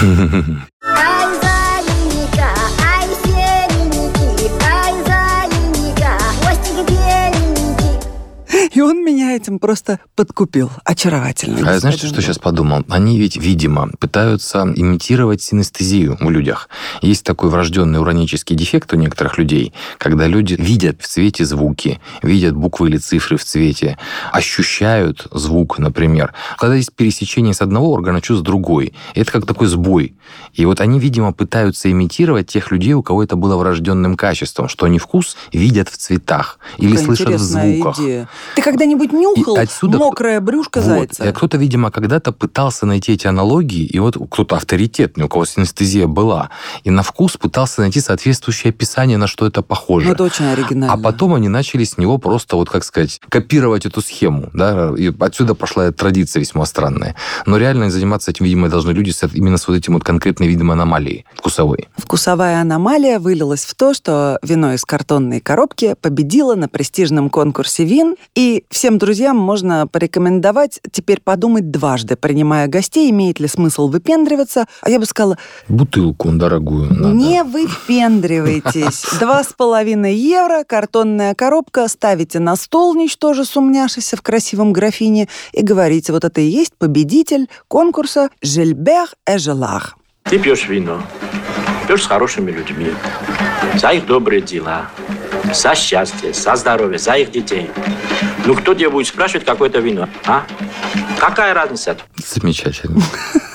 меня 9.31 9.37
этим 9.37 9.59
просто 9.59 10.01
подкупил. 10.17 10.71
Очаровательно. 10.85 11.59
А 11.59 11.79
знаете, 11.79 12.03
господин 12.03 12.09
что 12.09 12.23
сейчас 12.23 12.39
подумал? 12.39 12.85
Они 12.89 13.19
ведь, 13.19 13.37
видимо, 13.37 13.91
пытаются 13.99 14.63
имитировать 14.75 15.43
синестезию 15.43 16.17
в 16.21 16.31
людях. 16.31 16.69
Есть 17.01 17.25
такой 17.25 17.51
врожденный 17.51 18.01
уранический 18.01 18.57
дефект 18.57 18.93
у 18.93 18.97
некоторых 18.97 19.39
людей, 19.39 19.73
когда 19.99 20.27
люди 20.27 20.55
видят 20.55 21.01
в 21.01 21.07
цвете 21.07 21.45
звуки, 21.45 22.01
видят 22.23 22.57
буквы 22.57 22.89
или 22.89 22.97
цифры 22.97 23.37
в 23.37 23.45
цвете, 23.45 23.99
ощущают 24.33 25.29
звук, 25.33 25.79
например. 25.79 26.35
Когда 26.59 26.75
есть 26.75 26.93
пересечение 26.95 27.55
с 27.55 27.61
одного 27.61 27.93
органа 27.93 28.21
чувств 28.21 28.43
с 28.43 28.45
другой, 28.45 28.95
это 29.15 29.31
как 29.31 29.47
такой 29.47 29.69
сбой. 29.69 30.15
И 30.55 30.65
вот 30.65 30.81
они, 30.81 30.99
видимо, 30.99 31.33
пытаются 31.33 31.91
имитировать 31.91 32.49
тех 32.49 32.71
людей, 32.71 32.95
у 32.95 33.03
кого 33.03 33.23
это 33.23 33.37
было 33.37 33.57
врожденным 33.57 34.17
качеством, 34.17 34.69
что 34.69 34.87
они 34.87 34.99
вкус 34.99 35.37
видят 35.53 35.89
в 35.89 35.97
цветах 35.97 36.59
или 36.79 36.93
Какая 36.93 37.05
слышат 37.05 37.29
в 37.35 37.39
звуках. 37.39 37.99
идея. 37.99 38.29
Ты 38.57 38.63
когда-нибудь 38.63 39.13
нюхал 39.21 39.57
И 39.57 39.61
отсюда- 39.61 39.99
мокрое 39.99 40.41
брюшко 40.41 40.81
Вот. 40.81 40.87
зайца? 40.87 41.29
И 41.29 41.33
кто-то, 41.33 41.57
видимо, 41.57 41.91
когда-то 41.91 42.33
пытался 42.33 42.87
найти 42.87 43.13
эти 43.13 43.27
аналогии, 43.27 43.85
и 43.85 43.99
вот 43.99 44.17
кто-то 44.31 44.57
авторитетный, 44.57 45.25
у 45.25 45.29
кого 45.29 45.45
синестезия 45.45 46.07
была, 46.07 46.51
и 46.85 46.91
на 46.91 47.03
вкус 47.03 47.37
пытался 47.37 47.81
найти 47.83 48.01
соответствующее 48.01 48.71
описание, 48.71 49.19
на 49.19 49.27
что 49.27 49.47
это 49.47 49.63
похоже. 49.63 50.07
Ну, 50.07 50.13
это 50.15 50.25
очень 50.25 50.47
оригинально. 50.47 50.93
А 50.93 50.97
потом 50.97 51.35
они 51.35 51.49
начали 51.49 51.85
с 51.85 51.99
него 51.99 52.19
просто, 52.19 52.57
вот 52.57 52.71
как 52.71 52.85
сказать, 52.85 53.21
копировать 53.29 53.87
эту 53.87 54.01
схему. 54.01 54.51
Да? 54.55 54.93
И 54.97 55.13
отсюда 55.21 55.55
пошла 55.55 55.87
эта 55.87 55.99
традиция 55.99 56.41
весьма 56.41 56.65
странная. 56.67 57.15
Но 57.47 57.57
реально 57.59 57.91
заниматься 57.91 58.31
этим, 58.31 58.45
видимо, 58.47 58.69
должны 58.69 58.93
люди 58.93 59.11
с, 59.11 59.23
именно 59.33 59.59
с 59.59 59.69
вот 59.69 59.77
этим 59.77 59.95
вот 59.95 60.05
конкретным 60.05 60.49
видом 60.49 60.71
аномалии 60.71 61.25
вкусовой. 61.35 61.89
Вкусовая 61.97 62.61
аномалия 62.61 63.19
вылилась 63.19 63.65
в 63.65 63.75
то, 63.75 63.95
что 63.95 64.39
вино 64.43 64.73
из 64.75 64.85
картонной 64.85 65.41
коробки 65.41 65.95
победило 66.01 66.55
на 66.55 66.69
престижном 66.69 67.31
конкурсе 67.31 67.85
вин, 67.85 68.17
и 68.35 68.65
всем 68.71 68.99
друзьям 68.99 69.10
друзьям 69.11 69.37
можно 69.37 69.89
порекомендовать 69.89 70.81
теперь 70.93 71.21
подумать 71.21 71.73
дважды, 71.73 72.15
принимая 72.15 72.69
гостей, 72.69 73.11
имеет 73.11 73.41
ли 73.41 73.49
смысл 73.49 73.89
выпендриваться. 73.89 74.67
А 74.83 74.89
я 74.89 75.01
бы 75.01 75.05
сказала, 75.05 75.37
Бутылку 75.69 76.31
дорогую 76.31 76.89
надо. 76.95 77.09
не 77.09 77.43
выпендривайтесь. 77.43 79.05
Два 79.19 79.43
с 79.43 79.53
половиной 79.53 80.15
евро, 80.15 80.63
картонная 80.63 81.35
коробка, 81.35 81.89
ставите 81.89 82.39
на 82.39 82.55
стол, 82.55 82.95
ничтоже 82.95 83.45
сумняшися 83.45 84.17
в 84.17 84.23
красивом 84.23 84.73
графине, 84.73 85.27
и 85.53 85.63
говорите, 85.63 86.13
вот 86.13 86.25
это 86.25 86.41
и 86.41 86.45
есть 86.45 86.75
победитель 86.79 87.49
конкурса 87.67 88.31
«Жильбер 88.43 89.09
и 89.29 89.39
Желар». 89.39 89.97
Ты 90.23 90.39
пьешь 90.39 90.69
вино, 90.69 91.03
пьешь 91.89 92.05
с 92.05 92.07
хорошими 92.07 92.53
людьми, 92.53 92.93
за 93.75 93.89
их 93.89 94.07
добрые 94.07 94.41
дела, 94.41 94.87
за 95.53 95.75
счастье, 95.75 96.33
за 96.33 96.55
здоровье, 96.55 97.01
за 97.01 97.15
их 97.15 97.33
детей. 97.33 97.69
Ну, 98.47 98.55
кто 98.55 98.75
тебе 98.75 98.89
будет 98.89 99.07
спрашивать 99.07 99.45
какое-то 99.45 99.81
вино, 99.81 100.09
а? 100.27 100.45
Какая 101.19 101.53
разница? 101.55 101.97
Замечательно. 102.17 103.01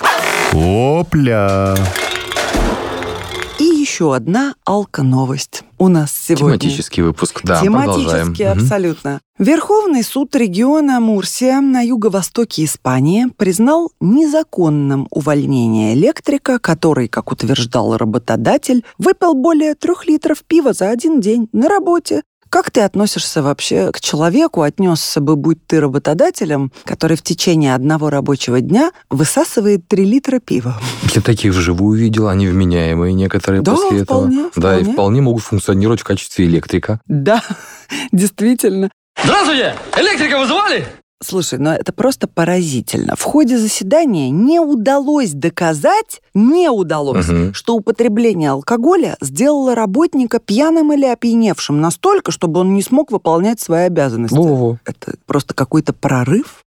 Опля. 0.53 1.75
И 3.57 3.63
еще 3.63 4.13
одна 4.13 4.53
алко-новость 4.65 5.63
у 5.77 5.87
нас 5.87 6.11
сегодня. 6.13 6.59
Тематический 6.59 7.03
выпуск. 7.03 7.41
Да, 7.43 7.61
Тематически, 7.61 8.05
продолжаем. 8.05 8.57
Абсолютно. 8.61 9.21
Верховный 9.39 10.03
суд 10.03 10.35
региона 10.35 10.99
Мурсия 10.99 11.59
на 11.61 11.81
юго-востоке 11.81 12.65
Испании 12.65 13.25
признал 13.37 13.91
незаконным 13.99 15.07
увольнение 15.09 15.93
электрика, 15.93 16.59
который, 16.59 17.07
как 17.07 17.31
утверждал 17.31 17.97
работодатель, 17.97 18.85
выпил 18.97 19.33
более 19.33 19.73
трех 19.75 20.07
литров 20.07 20.43
пива 20.43 20.73
за 20.73 20.89
один 20.89 21.19
день 21.19 21.49
на 21.51 21.67
работе. 21.67 22.21
Как 22.55 22.71
ты 22.71 22.79
относишься 22.79 23.43
вообще 23.43 23.91
к 23.91 23.99
человеку, 23.99 24.61
отнесся 24.61 25.19
бы, 25.19 25.35
будь 25.35 25.67
ты 25.67 25.81
работодателем, 25.81 26.71
который 26.85 27.17
в 27.17 27.21
течение 27.21 27.75
одного 27.75 28.09
рабочего 28.09 28.61
дня 28.61 28.93
высасывает 29.09 29.85
3 29.89 30.05
литра 30.05 30.39
пива? 30.39 30.79
Я 31.13 31.21
таких 31.21 31.51
вживую 31.51 31.99
видел, 31.99 32.29
они 32.29 32.47
вменяемые 32.47 33.13
некоторые 33.13 33.61
Да, 33.61 33.73
после 33.73 34.05
вполне, 34.05 34.47
этого. 34.47 34.51
Да, 34.55 34.77
и 34.77 34.83
вполне. 34.83 34.93
вполне 34.93 35.21
могут 35.21 35.43
функционировать 35.43 35.99
в 35.99 36.05
качестве 36.05 36.45
электрика. 36.45 37.01
Да, 37.07 37.43
действительно. 38.13 38.89
Здравствуйте! 39.21 39.75
Электрика 39.97 40.39
вызывали? 40.39 40.87
Слушай, 41.25 41.57
ну 41.59 41.71
это 41.71 41.91
просто 41.91 42.27
поразительно. 42.27 43.15
В 43.15 43.23
ходе 43.23 43.57
заседания 43.57 44.29
не 44.29 44.59
удалось 44.59 45.31
доказать, 45.31 46.21
не 46.35 46.69
удалось, 46.69 47.27
Мгм. 47.27 47.53
что 47.53 47.75
употребление 47.75 48.51
алкоголя 48.51 49.17
сделало 49.21 49.73
работника 49.73 50.39
пьяным 50.39 50.93
или 50.93 51.05
опьяневшим 51.05 51.81
настолько, 51.81 52.31
чтобы 52.31 52.59
он 52.59 52.73
не 52.75 52.81
смог 52.83 53.11
выполнять 53.11 53.59
свои 53.59 53.85
обязанности. 53.85 54.35
Во-во. 54.35 54.77
Это 54.85 55.15
просто 55.25 55.53
какой-то 55.55 55.93
прорыв. 55.93 56.63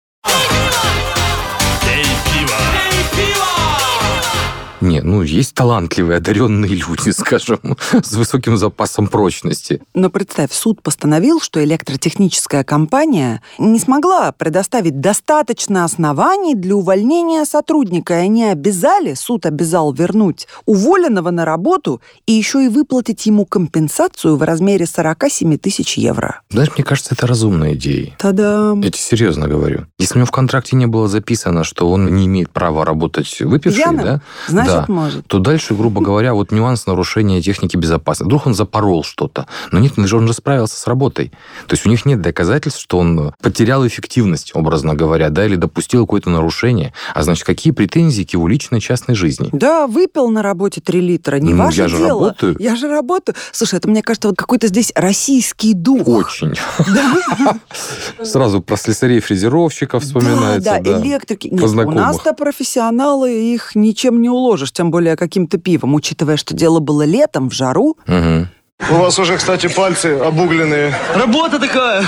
Не, 4.80 5.00
ну 5.00 5.23
есть 5.23 5.54
талантливые, 5.54 6.18
одаренные 6.18 6.75
люди, 6.75 7.11
скажем, 7.16 7.76
с 7.92 8.12
высоким 8.12 8.56
запасом 8.56 9.08
прочности. 9.08 9.82
Но 9.94 10.11
представь, 10.11 10.52
суд 10.52 10.82
постановил, 10.82 11.40
что 11.40 11.62
электротехническая 11.62 12.64
компания 12.64 13.42
не 13.58 13.78
смогла 13.78 14.32
предоставить 14.32 15.00
достаточно 15.00 15.85
оснований 15.85 16.54
для 16.54 16.76
увольнения 16.76 17.44
сотрудника, 17.44 18.14
и 18.14 18.25
они 18.25 18.44
обязали, 18.44 19.14
суд 19.14 19.47
обязал 19.47 19.92
вернуть 19.92 20.47
уволенного 20.66 21.30
на 21.30 21.44
работу 21.44 22.00
и 22.26 22.32
еще 22.32 22.64
и 22.64 22.68
выплатить 22.68 23.26
ему 23.26 23.44
компенсацию 23.47 24.37
в 24.37 24.42
размере 24.42 24.87
47 24.87 25.58
тысяч 25.58 25.99
евро. 25.99 26.40
Знаешь, 26.50 26.70
мне 26.76 26.85
кажется, 26.85 27.14
это 27.14 27.26
разумная 27.26 27.75
идея. 27.75 28.14
Та-дам! 28.18 28.80
Я 28.80 28.90
тебе 28.90 29.00
серьезно 29.00 29.49
говорю. 29.49 29.87
Если 29.99 30.14
у 30.14 30.18
него 30.18 30.26
в 30.26 30.30
контракте 30.30 30.76
не 30.76 30.87
было 30.87 31.08
записано, 31.08 31.64
что 31.64 31.90
он 31.90 32.14
не 32.14 32.26
имеет 32.26 32.50
права 32.50 32.85
работать 32.85 33.40
выпивший, 33.40 33.82
Пьяным? 33.82 34.04
да, 34.04 34.23
Значит, 34.70 34.87
да, 34.88 34.92
может. 34.92 35.26
то 35.26 35.38
дальше, 35.38 35.75
грубо 35.75 36.00
говоря, 36.00 36.34
вот 36.34 36.50
нюанс 36.52 36.87
нарушения 36.87 37.40
техники 37.42 37.76
безопасности. 37.76 38.28
Вдруг 38.28 38.46
он 38.46 38.54
запорол 38.54 39.02
что-то. 39.04 39.46
Но 39.72 39.78
нет, 39.78 39.94
он 39.96 40.06
же- 40.06 40.16
он 40.16 40.26
же 40.26 40.32
справился 40.32 40.78
с 40.78 40.87
работой. 40.87 41.30
То 41.66 41.75
есть 41.75 41.87
у 41.87 41.88
них 41.90 42.04
нет 42.06 42.20
доказательств, 42.20 42.80
что 42.80 42.98
он 42.98 43.32
потерял 43.42 43.87
эффективность, 43.87 44.52
образно 44.54 44.94
говоря, 44.94 45.30
да, 45.30 45.44
или 45.46 45.56
допустил 45.56 46.06
какое-то 46.06 46.30
нарушение. 46.30 46.92
А 47.14 47.22
значит, 47.22 47.44
какие 47.44 47.72
претензии 47.72 48.22
к 48.25 48.30
его 48.32 48.48
личной 48.48 48.80
частной 48.80 49.14
жизни? 49.14 49.48
Да, 49.52 49.87
выпил 49.87 50.28
на 50.30 50.42
работе 50.42 50.80
3 50.80 51.00
литра, 51.00 51.37
не 51.37 51.54
Ну, 51.54 51.64
ваше 51.64 51.82
я 51.82 51.88
же 51.88 51.96
дело. 51.98 52.08
работаю. 52.28 52.56
Я 52.58 52.76
же 52.76 52.88
работаю. 52.88 53.34
Слушай, 53.52 53.76
это, 53.78 53.88
мне 53.88 54.02
кажется, 54.02 54.28
вот 54.28 54.37
какой-то 54.37 54.66
здесь 54.68 54.92
российский 54.94 55.75
дух. 55.75 56.06
Очень. 56.08 56.54
Сразу 58.22 58.60
про 58.60 58.76
слесарей-фрезеровщиков 58.76 60.02
вспоминается. 60.02 60.70
Да, 60.70 60.80
да, 60.80 61.00
электрики. 61.02 61.48
Нет, 61.48 61.62
у 61.62 61.90
нас-то 61.90 62.32
профессионалы, 62.34 63.32
их 63.32 63.75
ничем 63.75 64.20
не 64.20 64.28
уложишь, 64.58 64.72
тем 64.72 64.90
более 64.90 65.16
каким-то 65.16 65.58
пивом, 65.58 65.94
учитывая, 65.94 66.36
что 66.36 66.54
дело 66.54 66.80
было 66.80 67.04
летом, 67.04 67.48
в 67.48 67.54
жару. 67.54 67.96
Мгм. 68.06 68.48
У 68.90 68.94
вас 68.94 69.18
уже, 69.18 69.36
кстати, 69.36 69.68
пальцы 69.68 70.18
обугленные. 70.18 70.94
Работа 71.14 71.58
такая! 71.58 72.04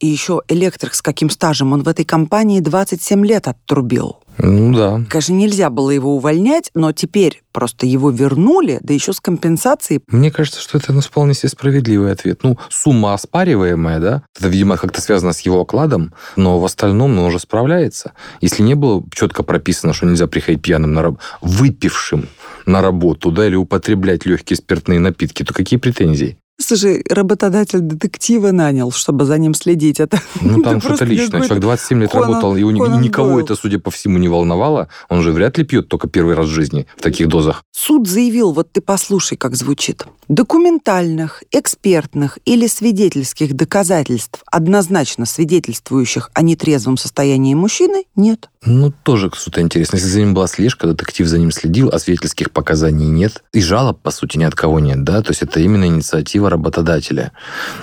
И 0.00 0.06
еще 0.06 0.42
электрик 0.48 0.94
с 0.94 1.02
каким 1.02 1.30
стажем, 1.30 1.72
он 1.72 1.82
в 1.82 1.88
этой 1.88 2.04
компании 2.04 2.60
27 2.60 3.24
лет 3.24 3.48
оттрубил. 3.48 4.16
Ну 4.44 4.74
да. 4.74 5.00
Конечно, 5.08 5.32
нельзя 5.32 5.70
было 5.70 5.90
его 5.90 6.16
увольнять, 6.16 6.70
но 6.74 6.92
теперь 6.92 7.42
просто 7.52 7.86
его 7.86 8.10
вернули, 8.10 8.78
да 8.82 8.92
еще 8.92 9.12
с 9.12 9.20
компенсацией. 9.20 10.02
Мне 10.08 10.30
кажется, 10.30 10.60
что 10.60 10.78
это 10.78 10.92
ну, 10.92 11.00
вполне 11.00 11.34
себе 11.34 11.48
справедливый 11.48 12.12
ответ. 12.12 12.40
Ну, 12.42 12.58
сумма 12.68 13.14
оспариваемая, 13.14 14.00
да, 14.00 14.22
это, 14.36 14.48
видимо, 14.48 14.76
как-то 14.76 15.00
связано 15.00 15.32
с 15.32 15.40
его 15.40 15.60
окладом, 15.60 16.12
но 16.36 16.58
в 16.60 16.64
остальном 16.64 17.14
ну, 17.14 17.22
он 17.22 17.28
уже 17.28 17.38
справляется. 17.38 18.12
Если 18.40 18.62
не 18.62 18.74
было 18.74 19.02
четко 19.12 19.42
прописано, 19.42 19.94
что 19.94 20.06
нельзя 20.06 20.26
приходить 20.26 20.62
пьяным 20.62 20.92
на 20.92 21.02
раб... 21.02 21.18
выпившим 21.40 22.28
на 22.66 22.82
работу, 22.82 23.30
да, 23.30 23.46
или 23.46 23.56
употреблять 23.56 24.26
легкие 24.26 24.56
спиртные 24.56 24.98
напитки, 24.98 25.42
то 25.42 25.54
какие 25.54 25.78
претензии? 25.78 26.38
Слушай, 26.60 27.04
работодатель 27.10 27.80
детектива 27.80 28.52
нанял, 28.52 28.92
чтобы 28.92 29.24
за 29.24 29.38
ним 29.38 29.54
следить. 29.54 29.98
Это 29.98 30.20
Ну, 30.40 30.62
там 30.62 30.80
что-то 30.82 31.04
личное. 31.04 31.42
Человек 31.42 31.60
27 31.60 32.00
лет 32.02 32.10
Конан- 32.12 32.20
работал, 32.20 32.56
и 32.56 32.62
у 32.62 32.78
Конан 32.78 33.00
никого 33.00 33.30
Дойл. 33.30 33.44
это, 33.44 33.56
судя 33.56 33.80
по 33.80 33.90
всему, 33.90 34.18
не 34.18 34.28
волновало. 34.28 34.88
Он 35.08 35.20
же 35.22 35.32
вряд 35.32 35.58
ли 35.58 35.64
пьет 35.64 35.88
только 35.88 36.08
первый 36.08 36.34
раз 36.36 36.46
в 36.46 36.50
жизни 36.52 36.86
в 36.96 37.02
таких 37.02 37.28
дозах. 37.28 37.64
Суд 37.72 38.06
заявил, 38.06 38.52
вот 38.52 38.70
ты 38.70 38.80
послушай, 38.80 39.36
как 39.36 39.56
звучит. 39.56 40.06
Документальных, 40.28 41.42
экспертных 41.50 42.38
или 42.44 42.68
свидетельских 42.68 43.54
доказательств, 43.54 44.42
однозначно 44.46 45.26
свидетельствующих 45.26 46.30
о 46.34 46.42
нетрезвом 46.42 46.96
состоянии 46.96 47.54
мужчины, 47.54 48.04
нет. 48.14 48.48
Ну, 48.66 48.90
тоже 49.02 49.30
что-то 49.34 49.60
интересно. 49.60 49.96
Если 49.96 50.08
за 50.08 50.20
ним 50.20 50.32
была 50.32 50.46
слежка, 50.46 50.86
детектив 50.86 51.26
за 51.26 51.38
ним 51.38 51.50
следил, 51.50 51.90
а 51.90 51.98
свидетельских 51.98 52.50
показаний 52.50 53.06
нет. 53.06 53.44
И 53.52 53.60
жалоб, 53.60 54.00
по 54.00 54.10
сути, 54.10 54.38
ни 54.38 54.44
от 54.44 54.54
кого 54.54 54.80
нет, 54.80 55.04
да? 55.04 55.20
То 55.22 55.32
есть 55.32 55.42
это 55.42 55.60
именно 55.60 55.84
инициатива 55.84 56.48
работодателя. 56.48 57.32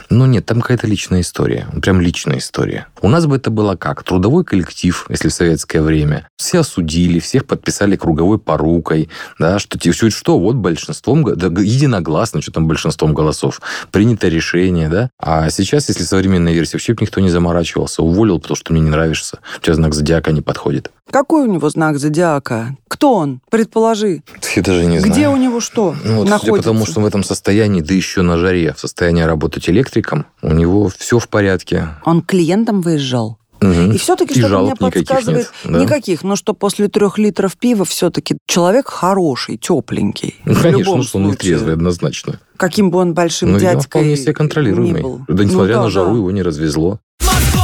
Но 0.09 0.25
нет, 0.25 0.45
там 0.45 0.61
какая-то 0.61 0.87
личная 0.87 1.21
история. 1.21 1.67
Прям 1.81 2.01
личная 2.01 2.39
история. 2.39 2.87
У 3.01 3.09
нас 3.09 3.27
бы 3.27 3.35
это 3.35 3.51
было 3.51 3.75
как? 3.75 4.03
Трудовой 4.03 4.43
коллектив, 4.43 5.05
если 5.09 5.29
в 5.29 5.33
советское 5.33 5.81
время. 5.81 6.27
Все 6.37 6.59
осудили, 6.59 7.19
всех 7.19 7.45
подписали 7.45 7.95
круговой 7.95 8.39
порукой, 8.39 9.09
да, 9.37 9.59
что 9.59 9.79
что, 9.91 10.39
вот 10.39 10.55
большинством, 10.55 11.23
да, 11.35 11.47
единогласно, 11.47 12.41
что 12.41 12.51
там 12.51 12.67
большинством 12.67 13.13
голосов, 13.13 13.61
принято 13.91 14.27
решение, 14.27 14.89
да. 14.89 15.09
А 15.19 15.49
сейчас, 15.49 15.89
если 15.89 16.03
современная 16.03 16.53
версия, 16.53 16.77
вообще 16.77 16.95
никто 16.99 17.19
не 17.19 17.29
заморачивался. 17.29 18.01
Уволил, 18.01 18.39
потому 18.39 18.55
что 18.55 18.73
мне 18.73 18.81
не 18.81 18.89
нравишься. 18.89 19.39
У 19.59 19.61
тебя 19.61 19.75
знак 19.75 19.93
зодиака 19.93 20.31
не 20.31 20.41
подходит. 20.41 20.70
Какой 21.11 21.43
у 21.47 21.51
него 21.51 21.69
знак 21.69 21.97
зодиака? 21.99 22.75
Кто 22.87 23.13
он? 23.15 23.41
Предположи. 23.49 24.21
Я 24.55 24.61
даже 24.61 24.85
не 24.85 24.97
Где 24.99 25.13
знаю. 25.13 25.31
у 25.33 25.37
него 25.37 25.59
что 25.59 25.95
Ну, 26.03 26.15
вот, 26.17 26.19
судя 26.27 26.29
находится? 26.29 26.57
по 26.57 26.63
тому, 26.63 26.85
что 26.85 26.99
он 26.99 27.03
в 27.03 27.07
этом 27.07 27.23
состоянии, 27.23 27.81
да 27.81 27.93
еще 27.93 28.21
на 28.21 28.37
жаре, 28.37 28.73
в 28.75 28.79
состоянии 28.79 29.23
работать 29.23 29.69
электриком, 29.69 30.25
у 30.41 30.53
него 30.53 30.89
все 30.97 31.19
в 31.19 31.27
порядке. 31.27 31.89
Он 32.05 32.21
клиентам 32.21 32.81
выезжал. 32.81 33.37
Мгм. 33.59 33.91
И 33.91 33.97
все-таки 33.99 34.33
что-то 34.33 34.47
мне 34.47 34.49
жалоб 34.49 34.81
никаких 34.81 35.07
подсказывает... 35.07 35.51
нет, 35.65 35.73
да? 35.73 35.79
Никаких, 35.83 36.23
но 36.23 36.35
что 36.35 36.53
после 36.55 36.87
трех 36.87 37.19
литров 37.19 37.55
пива 37.57 37.85
все-таки 37.85 38.35
человек 38.47 38.87
хороший, 38.87 39.57
тепленький. 39.57 40.35
Ну, 40.45 40.55
конечно, 40.55 40.77
любом 40.79 40.97
ну, 40.97 41.03
что 41.03 41.17
он 41.19 41.27
не 41.27 41.35
трезвый, 41.35 41.73
однозначно. 41.75 42.39
Каким 42.57 42.89
бы 42.89 42.97
он 42.97 43.13
большим 43.13 43.51
Но 43.51 43.57
видимо, 43.57 43.73
дядькой 43.73 43.87
вполне 44.01 44.15
себе 44.17 44.27
не 44.29 44.33
контролируемый. 44.33 45.01
был. 45.03 45.21
Да, 45.27 45.43
несмотря 45.43 45.75
Ну 45.75 45.79
на 45.81 45.85
да, 45.87 45.91
жару, 45.91 46.11
да. 46.11 46.17
его 46.17 46.31
не 46.31 46.41
развезло. 46.41 46.99
Москва 47.21 47.61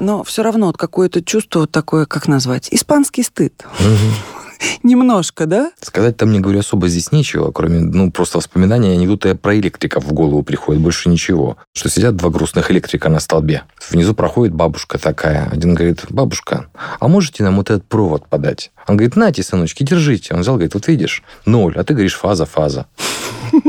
Но 0.00 0.24
все 0.24 0.42
равно 0.42 0.68
вот 0.68 0.78
какое-то 0.78 1.22
чувство 1.22 1.60
вот 1.60 1.70
такое, 1.70 2.06
как 2.06 2.26
назвать, 2.26 2.68
испанский 2.70 3.22
стыд. 3.22 3.66
Немножко, 4.82 5.46
да? 5.46 5.72
Сказать 5.80 6.16
там, 6.16 6.32
не 6.32 6.40
говорю, 6.40 6.60
особо 6.60 6.88
здесь 6.88 7.12
нечего, 7.12 7.50
кроме, 7.50 7.80
ну, 7.80 8.10
просто 8.10 8.38
воспоминания, 8.38 8.92
анекдоты 8.92 9.34
про 9.34 9.58
электриков 9.58 10.04
в 10.04 10.12
голову 10.12 10.42
приходят, 10.42 10.82
больше 10.82 11.10
ничего. 11.10 11.58
Что 11.74 11.90
сидят 11.90 12.16
два 12.16 12.30
грустных 12.30 12.70
электрика 12.70 13.10
на 13.10 13.20
столбе. 13.20 13.64
Внизу 13.90 14.14
проходит 14.14 14.54
бабушка 14.54 14.98
такая. 14.98 15.50
Один 15.50 15.74
говорит, 15.74 16.06
бабушка, 16.08 16.68
а 16.98 17.08
можете 17.08 17.42
нам 17.42 17.56
вот 17.56 17.68
этот 17.68 17.84
провод 17.84 18.26
подать? 18.26 18.70
Он 18.86 18.96
говорит, 18.96 19.16
нате, 19.16 19.42
сыночки, 19.42 19.82
держите. 19.82 20.32
Он 20.32 20.40
взял, 20.40 20.54
говорит, 20.54 20.72
вот 20.72 20.88
видишь, 20.88 21.22
ноль, 21.44 21.76
а 21.76 21.84
ты 21.84 21.92
говоришь 21.92 22.16
фаза, 22.16 22.46
фаза. 22.46 22.86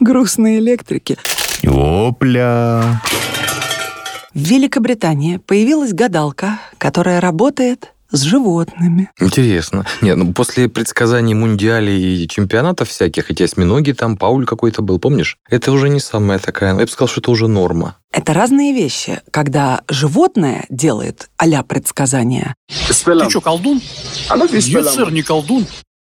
Грустные 0.00 0.58
электрики. 0.58 1.16
Опля. 1.66 3.00
В 4.34 4.40
Великобритании 4.40 5.36
появилась 5.36 5.92
гадалка, 5.92 6.58
которая 6.78 7.20
работает 7.20 7.92
с 8.10 8.22
животными. 8.22 9.10
Интересно. 9.20 9.86
Нет, 10.00 10.16
ну 10.16 10.32
после 10.32 10.68
предсказаний 10.68 11.34
мундиалей 11.34 12.24
и 12.24 12.28
чемпионатов 12.28 12.88
всяких, 12.88 13.30
эти 13.30 13.44
осьминоги 13.44 13.92
там, 13.92 14.16
Пауль 14.16 14.44
какой-то 14.44 14.82
был, 14.82 14.98
помнишь? 14.98 15.38
Это 15.48 15.70
уже 15.70 15.88
не 15.88 16.00
самая 16.00 16.40
такая, 16.40 16.76
я 16.76 16.84
бы 16.84 16.88
сказал, 16.88 17.08
что 17.08 17.20
это 17.20 17.30
уже 17.30 17.46
норма. 17.46 17.96
Это 18.12 18.32
разные 18.32 18.72
вещи, 18.72 19.20
когда 19.30 19.82
животное 19.88 20.64
делает 20.68 21.28
а 21.36 21.62
предсказания, 21.62 22.54
Ты 22.88 22.92
что, 22.92 23.40
колдун? 23.40 23.80
Нет, 24.34 24.86
сэр, 24.90 25.12
не 25.12 25.22
колдун. 25.22 25.66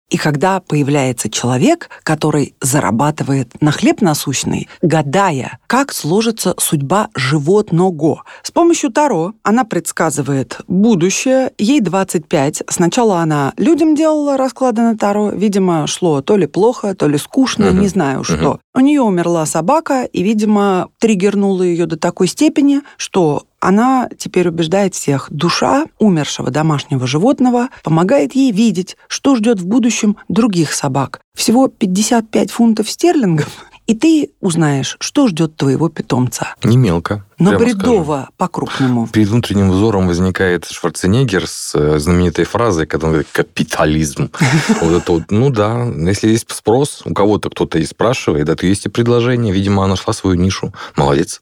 И 0.09 0.17
когда 0.17 0.59
появляется 0.61 1.29
человек, 1.29 1.89
который 2.03 2.55
зарабатывает 2.61 3.61
на 3.61 3.71
хлеб 3.71 4.01
насущный, 4.01 4.67
гадая, 4.81 5.59
как 5.67 5.91
сложится 5.93 6.53
судьба 6.57 7.09
животного. 7.15 8.23
С 8.43 8.51
помощью 8.51 8.91
Таро 8.91 9.33
она 9.43 9.63
предсказывает 9.65 10.59
будущее, 10.67 11.51
ей 11.57 11.81
25. 11.81 12.63
Сначала 12.69 13.19
она 13.19 13.53
людям 13.57 13.95
делала 13.95 14.37
расклады 14.37 14.81
на 14.81 14.97
Таро, 14.97 15.29
видимо, 15.31 15.87
шло 15.87 16.21
то 16.21 16.37
ли 16.37 16.47
плохо, 16.47 16.95
то 16.95 17.07
ли 17.07 17.17
скучно, 17.17 17.71
Мгм. 17.71 17.81
не 17.81 17.87
знаю 17.87 18.23
что. 18.23 18.35
Мгм. 18.35 18.59
У 18.75 18.79
нее 18.79 19.01
умерла 19.01 19.45
собака, 19.45 20.03
и, 20.03 20.23
видимо, 20.23 20.89
триггернула 20.99 21.63
ее 21.63 21.85
до 21.85 21.97
такой 21.97 22.27
степени, 22.27 22.81
что 22.97 23.43
она 23.59 24.09
теперь 24.17 24.49
убеждает 24.49 24.95
всех, 24.95 25.27
душа 25.29 25.85
умершего 25.99 26.51
домашнего 26.51 27.07
животного 27.07 27.69
помогает 27.83 28.35
ей 28.35 28.51
видеть, 28.51 28.97
что 29.07 29.35
ждет 29.35 29.59
в 29.59 29.65
будущем 29.65 30.17
других 30.27 30.73
собак. 30.73 31.21
Всего 31.35 31.67
55 31.67 32.51
фунтов 32.51 32.89
стерлингов, 32.89 33.49
и 33.87 33.95
ты 33.95 34.31
узнаешь, 34.41 34.97
что 34.99 35.27
ждет 35.27 35.55
твоего 35.55 35.87
питомца. 35.87 36.55
Не 36.63 36.75
мелко. 36.75 37.25
Но 37.39 37.57
бредово 37.57 38.29
по-крупному. 38.35 39.07
Перед 39.07 39.29
внутренним 39.29 39.71
взором 39.71 40.07
возникает 40.07 40.65
Шварценеггер 40.65 41.47
с 41.47 41.73
э, 41.73 41.97
знаменитой 41.97 42.43
фразой, 42.43 42.85
когда 42.85 43.07
он 43.07 43.13
говорит 43.13 43.29
«капитализм». 43.31 44.29
Вот 44.81 44.91
это 44.91 45.11
вот, 45.11 45.23
ну 45.29 45.49
да, 45.49 45.85
если 45.85 46.29
есть 46.29 46.51
спрос, 46.51 47.01
у 47.05 47.13
кого-то 47.13 47.49
кто-то 47.49 47.79
и 47.79 47.85
спрашивает, 47.85 48.45
да, 48.45 48.55
то 48.55 48.65
есть 48.65 48.85
и 48.85 48.89
предложение. 48.89 49.53
Видимо, 49.53 49.83
она 49.83 49.91
нашла 49.91 50.13
свою 50.13 50.35
нишу. 50.35 50.73
Молодец. 50.95 51.41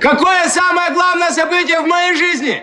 Какое 0.00 0.48
самое 0.48 0.92
главное 0.92 1.30
событие 1.30 1.80
в 1.80 1.86
моей 1.86 2.14
жизни? 2.16 2.62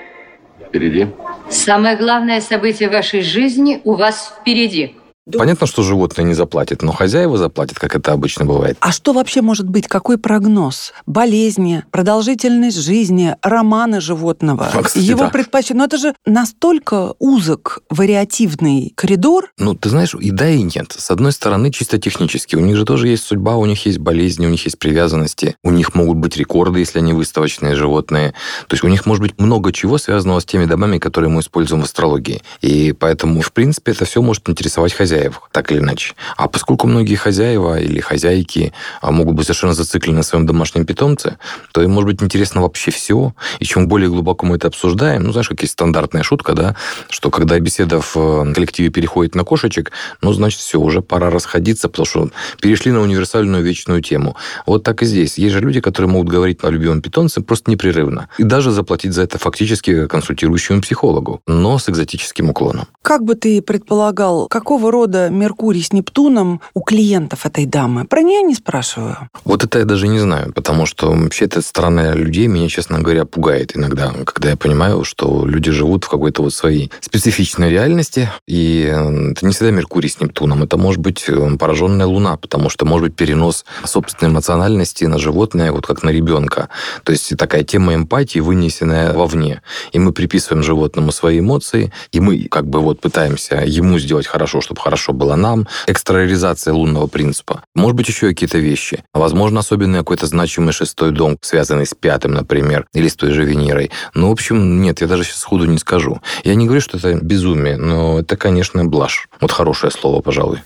Впереди. 0.67 1.07
Самое 1.49 1.95
главное 1.95 2.41
событие 2.41 2.89
вашей 2.89 3.21
жизни 3.21 3.81
у 3.83 3.93
вас 3.93 4.33
впереди. 4.39 4.95
Понятно, 5.31 5.67
что 5.67 5.83
животное 5.83 6.25
не 6.25 6.33
заплатит, 6.33 6.81
но 6.81 6.91
хозяева 6.91 7.37
заплатят, 7.37 7.79
как 7.79 7.95
это 7.95 8.11
обычно 8.11 8.45
бывает. 8.45 8.77
А 8.81 8.91
что 8.91 9.13
вообще 9.13 9.41
может 9.41 9.69
быть? 9.69 9.87
Какой 9.87 10.17
прогноз? 10.17 10.91
Болезни, 11.05 11.83
продолжительность 11.91 12.77
жизни, 12.77 13.35
романы 13.41 14.01
животного, 14.01 14.69
А, 14.73 14.83
кстати, 14.83 15.03
его 15.03 15.21
да. 15.21 15.29
предпочтение. 15.29 15.79
Но 15.79 15.85
это 15.85 15.97
же 15.97 16.13
настолько 16.25 17.13
узок, 17.19 17.79
вариативный 17.89 18.91
коридор. 18.95 19.51
Ну, 19.57 19.75
ты 19.75 19.89
знаешь, 19.89 20.13
и 20.13 20.31
да, 20.31 20.49
и 20.49 20.61
нет. 20.61 20.93
С 20.97 21.09
одной 21.09 21.31
стороны, 21.31 21.71
чисто 21.71 21.97
технически. 21.97 22.55
У 22.55 22.59
них 22.59 22.75
же 22.75 22.83
тоже 22.85 23.07
есть 23.07 23.23
судьба, 23.23 23.55
у 23.55 23.65
них 23.65 23.85
есть 23.85 23.99
болезни, 23.99 24.45
у 24.45 24.49
них 24.49 24.63
есть 24.65 24.77
привязанности. 24.77 25.55
У 25.63 25.71
них 25.71 25.95
могут 25.95 26.17
быть 26.17 26.35
рекорды, 26.35 26.79
если 26.79 26.99
они 26.99 27.13
выставочные 27.13 27.75
животные. 27.75 28.33
То 28.67 28.73
есть 28.73 28.83
у 28.83 28.87
них 28.89 29.05
может 29.05 29.21
быть 29.21 29.39
много 29.39 29.71
чего, 29.71 29.97
связанного 29.97 30.39
с 30.39 30.45
теми 30.45 30.65
домами, 30.65 30.97
которые 30.97 31.29
мы 31.29 31.39
используем 31.41 31.81
в 31.81 31.85
астрологии. 31.85 32.41
И 32.61 32.91
поэтому, 32.91 33.41
в 33.41 33.53
принципе, 33.53 33.93
это 33.93 34.05
все 34.05 34.21
может 34.21 34.47
интересовать 34.49 34.91
хозяев, 35.13 35.41
так 35.51 35.71
или 35.71 35.79
иначе. 35.79 36.15
А 36.37 36.47
поскольку 36.47 36.87
многие 36.87 37.15
хозяева 37.15 37.79
или 37.79 37.99
хозяйки 37.99 38.73
а, 39.01 39.11
могут 39.11 39.35
быть 39.35 39.45
совершенно 39.45 39.73
зациклены 39.73 40.17
на 40.17 40.23
своем 40.23 40.45
домашнем 40.45 40.85
питомце, 40.85 41.37
то 41.71 41.81
им 41.83 41.91
может 41.91 42.07
быть 42.07 42.23
интересно 42.23 42.61
вообще 42.61 42.91
все. 42.91 43.33
И 43.59 43.65
чем 43.65 43.87
более 43.87 44.09
глубоко 44.09 44.45
мы 44.45 44.55
это 44.55 44.67
обсуждаем, 44.67 45.23
ну, 45.23 45.31
знаешь, 45.31 45.49
как 45.49 45.61
есть 45.61 45.73
стандартная 45.73 46.23
шутка, 46.23 46.53
да, 46.53 46.75
что 47.09 47.29
когда 47.29 47.59
беседа 47.59 48.01
в 48.01 48.15
э, 48.15 48.53
коллективе 48.53 48.89
переходит 48.89 49.35
на 49.35 49.43
кошечек, 49.43 49.91
ну, 50.21 50.33
значит, 50.33 50.59
все, 50.59 50.79
уже 50.79 51.01
пора 51.01 51.29
расходиться, 51.29 51.89
потому 51.89 52.05
что 52.05 52.29
перешли 52.61 52.91
на 52.91 53.01
универсальную 53.01 53.63
вечную 53.63 54.01
тему. 54.01 54.35
Вот 54.65 54.83
так 54.83 55.03
и 55.03 55.05
здесь. 55.05 55.37
Есть 55.37 55.53
же 55.53 55.59
люди, 55.59 55.81
которые 55.81 56.09
могут 56.09 56.29
говорить 56.29 56.59
о 56.63 56.69
любимом 56.69 57.01
питомце 57.01 57.41
просто 57.41 57.71
непрерывно. 57.71 58.29
И 58.39 58.43
даже 58.43 58.71
заплатить 58.71 59.13
за 59.13 59.23
это 59.23 59.37
фактически 59.37 60.07
консультирующему 60.07 60.81
психологу, 60.81 61.41
но 61.47 61.77
с 61.77 61.89
экзотическим 61.89 62.49
уклоном. 62.49 62.87
Как 63.01 63.23
бы 63.23 63.35
ты 63.35 63.61
предполагал, 63.61 64.47
какого 64.47 64.91
рода 64.91 65.02
Меркурий 65.07 65.81
с 65.81 65.93
Нептуном 65.93 66.61
у 66.73 66.81
клиентов 66.81 67.45
этой 67.45 67.65
дамы? 67.65 68.05
Про 68.05 68.21
нее 68.21 68.41
не 68.41 68.55
спрашиваю. 68.55 69.29
Вот 69.45 69.63
это 69.63 69.79
я 69.79 69.85
даже 69.85 70.07
не 70.07 70.19
знаю, 70.19 70.53
потому 70.53 70.85
что 70.85 71.11
вообще 71.11 71.45
эта 71.45 71.61
сторона 71.61 72.13
людей 72.13 72.47
меня, 72.47 72.67
честно 72.69 72.99
говоря, 72.99 73.25
пугает 73.25 73.75
иногда, 73.75 74.13
когда 74.25 74.49
я 74.49 74.57
понимаю, 74.57 75.03
что 75.03 75.45
люди 75.45 75.71
живут 75.71 76.05
в 76.05 76.09
какой-то 76.09 76.41
вот 76.41 76.53
своей 76.53 76.91
специфичной 77.01 77.69
реальности, 77.69 78.29
и 78.47 78.89
э, 78.89 79.31
это 79.31 79.45
не 79.45 79.53
всегда 79.53 79.71
Меркурий 79.71 80.09
с 80.09 80.19
Нептуном, 80.19 80.63
это 80.63 80.77
может 80.77 81.01
быть 81.01 81.25
э, 81.27 81.57
пораженная 81.57 82.05
Луна, 82.05 82.37
потому 82.37 82.69
что 82.69 82.85
может 82.85 83.07
быть 83.07 83.15
перенос 83.15 83.65
собственной 83.85 84.31
эмоциональности 84.31 85.05
на 85.05 85.17
животное, 85.17 85.71
вот 85.71 85.85
как 85.85 86.03
на 86.03 86.09
ребенка. 86.09 86.69
То 87.03 87.11
есть 87.11 87.35
такая 87.37 87.63
тема 87.63 87.95
эмпатии, 87.95 88.39
вынесенная 88.39 89.13
вовне. 89.13 89.61
И 89.91 89.99
мы 89.99 90.13
приписываем 90.13 90.63
животному 90.63 91.11
свои 91.11 91.39
эмоции, 91.39 91.91
и 92.11 92.19
мы 92.19 92.43
как 92.49 92.67
бы 92.67 92.79
вот 92.79 93.01
пытаемся 93.01 93.63
ему 93.65 93.99
сделать 93.99 94.27
хорошо, 94.27 94.61
чтобы 94.61 94.81
хорошо 94.81 94.92
было 95.13 95.35
нам. 95.35 95.67
Экстраризация 95.87 96.73
лунного 96.73 97.07
принципа. 97.07 97.63
Может 97.75 97.95
быть, 97.95 98.07
еще 98.07 98.27
какие-то 98.27 98.57
вещи. 98.59 99.03
Возможно, 99.13 99.59
особенно 99.61 99.97
какой-то 99.99 100.27
значимый 100.27 100.73
шестой 100.73 101.11
дом, 101.11 101.37
связанный 101.41 101.85
с 101.85 101.93
пятым, 101.93 102.33
например, 102.33 102.85
или 102.93 103.07
с 103.07 103.15
той 103.15 103.31
же 103.31 103.43
Венерой. 103.43 103.91
Ну, 104.13 104.29
в 104.29 104.31
общем, 104.31 104.81
нет, 104.81 105.01
я 105.01 105.07
даже 105.07 105.23
сейчас 105.23 105.39
сходу 105.39 105.65
не 105.65 105.77
скажу. 105.77 106.21
Я 106.43 106.55
не 106.55 106.65
говорю, 106.65 106.81
что 106.81 106.97
это 106.97 107.15
безумие, 107.15 107.77
но 107.77 108.19
это, 108.19 108.37
конечно, 108.37 108.85
блажь. 108.85 109.27
Вот 109.41 109.51
хорошее 109.51 109.91
слово, 109.91 110.21
пожалуй. 110.21 110.59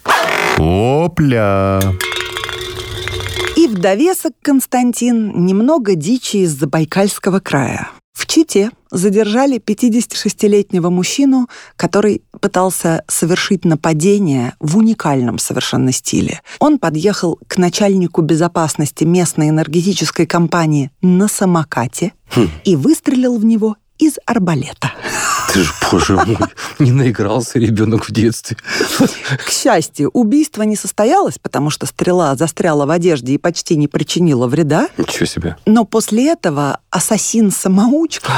Опля. 0.57 1.79
И 3.55 3.67
в 3.67 3.73
довесок, 3.79 4.33
Константин, 4.41 5.45
немного 5.45 5.95
дичи 5.95 6.37
из 6.37 6.51
Забайкальского 6.51 7.39
края. 7.39 7.89
В 8.17 8.25
Чите 8.25 8.71
задержали 8.89 9.59
56-летнего 9.59 10.89
мужчину, 10.89 11.47
который 11.75 12.23
пытался 12.41 13.03
совершить 13.07 13.63
нападение 13.63 14.55
в 14.59 14.77
уникальном 14.77 15.37
совершенно 15.37 15.91
стиле. 15.91 16.41
Он 16.57 16.79
подъехал 16.79 17.39
к 17.47 17.57
начальнику 17.57 18.23
безопасности 18.23 19.03
местной 19.03 19.49
энергетической 19.49 20.25
компании 20.25 20.89
на 21.03 21.27
самокате 21.27 22.13
и 22.63 22.75
выстрелил 22.75 23.37
в 23.37 23.45
него 23.45 23.75
из 23.99 24.15
арбалета. 24.25 24.93
Ты 25.53 25.63
же, 25.63 25.71
боже 25.91 26.15
мой, 26.15 26.37
не 26.79 26.91
наигрался 26.91 27.59
ребенок 27.59 28.07
в 28.07 28.11
детстве. 28.11 28.57
К 29.45 29.49
счастью, 29.49 30.09
убийство 30.13 30.63
не 30.63 30.75
состоялось, 30.75 31.37
потому 31.39 31.69
что 31.69 31.85
стрела 31.85 32.35
застряла 32.35 32.85
в 32.85 32.91
одежде 32.91 33.33
и 33.33 33.37
почти 33.37 33.75
не 33.75 33.87
причинила 33.87 34.47
вреда. 34.47 34.89
Ничего 34.97 35.25
себе. 35.25 35.57
Но 35.65 35.85
после 35.85 36.31
этого 36.31 36.79
ассасин-самоучка 36.89 38.31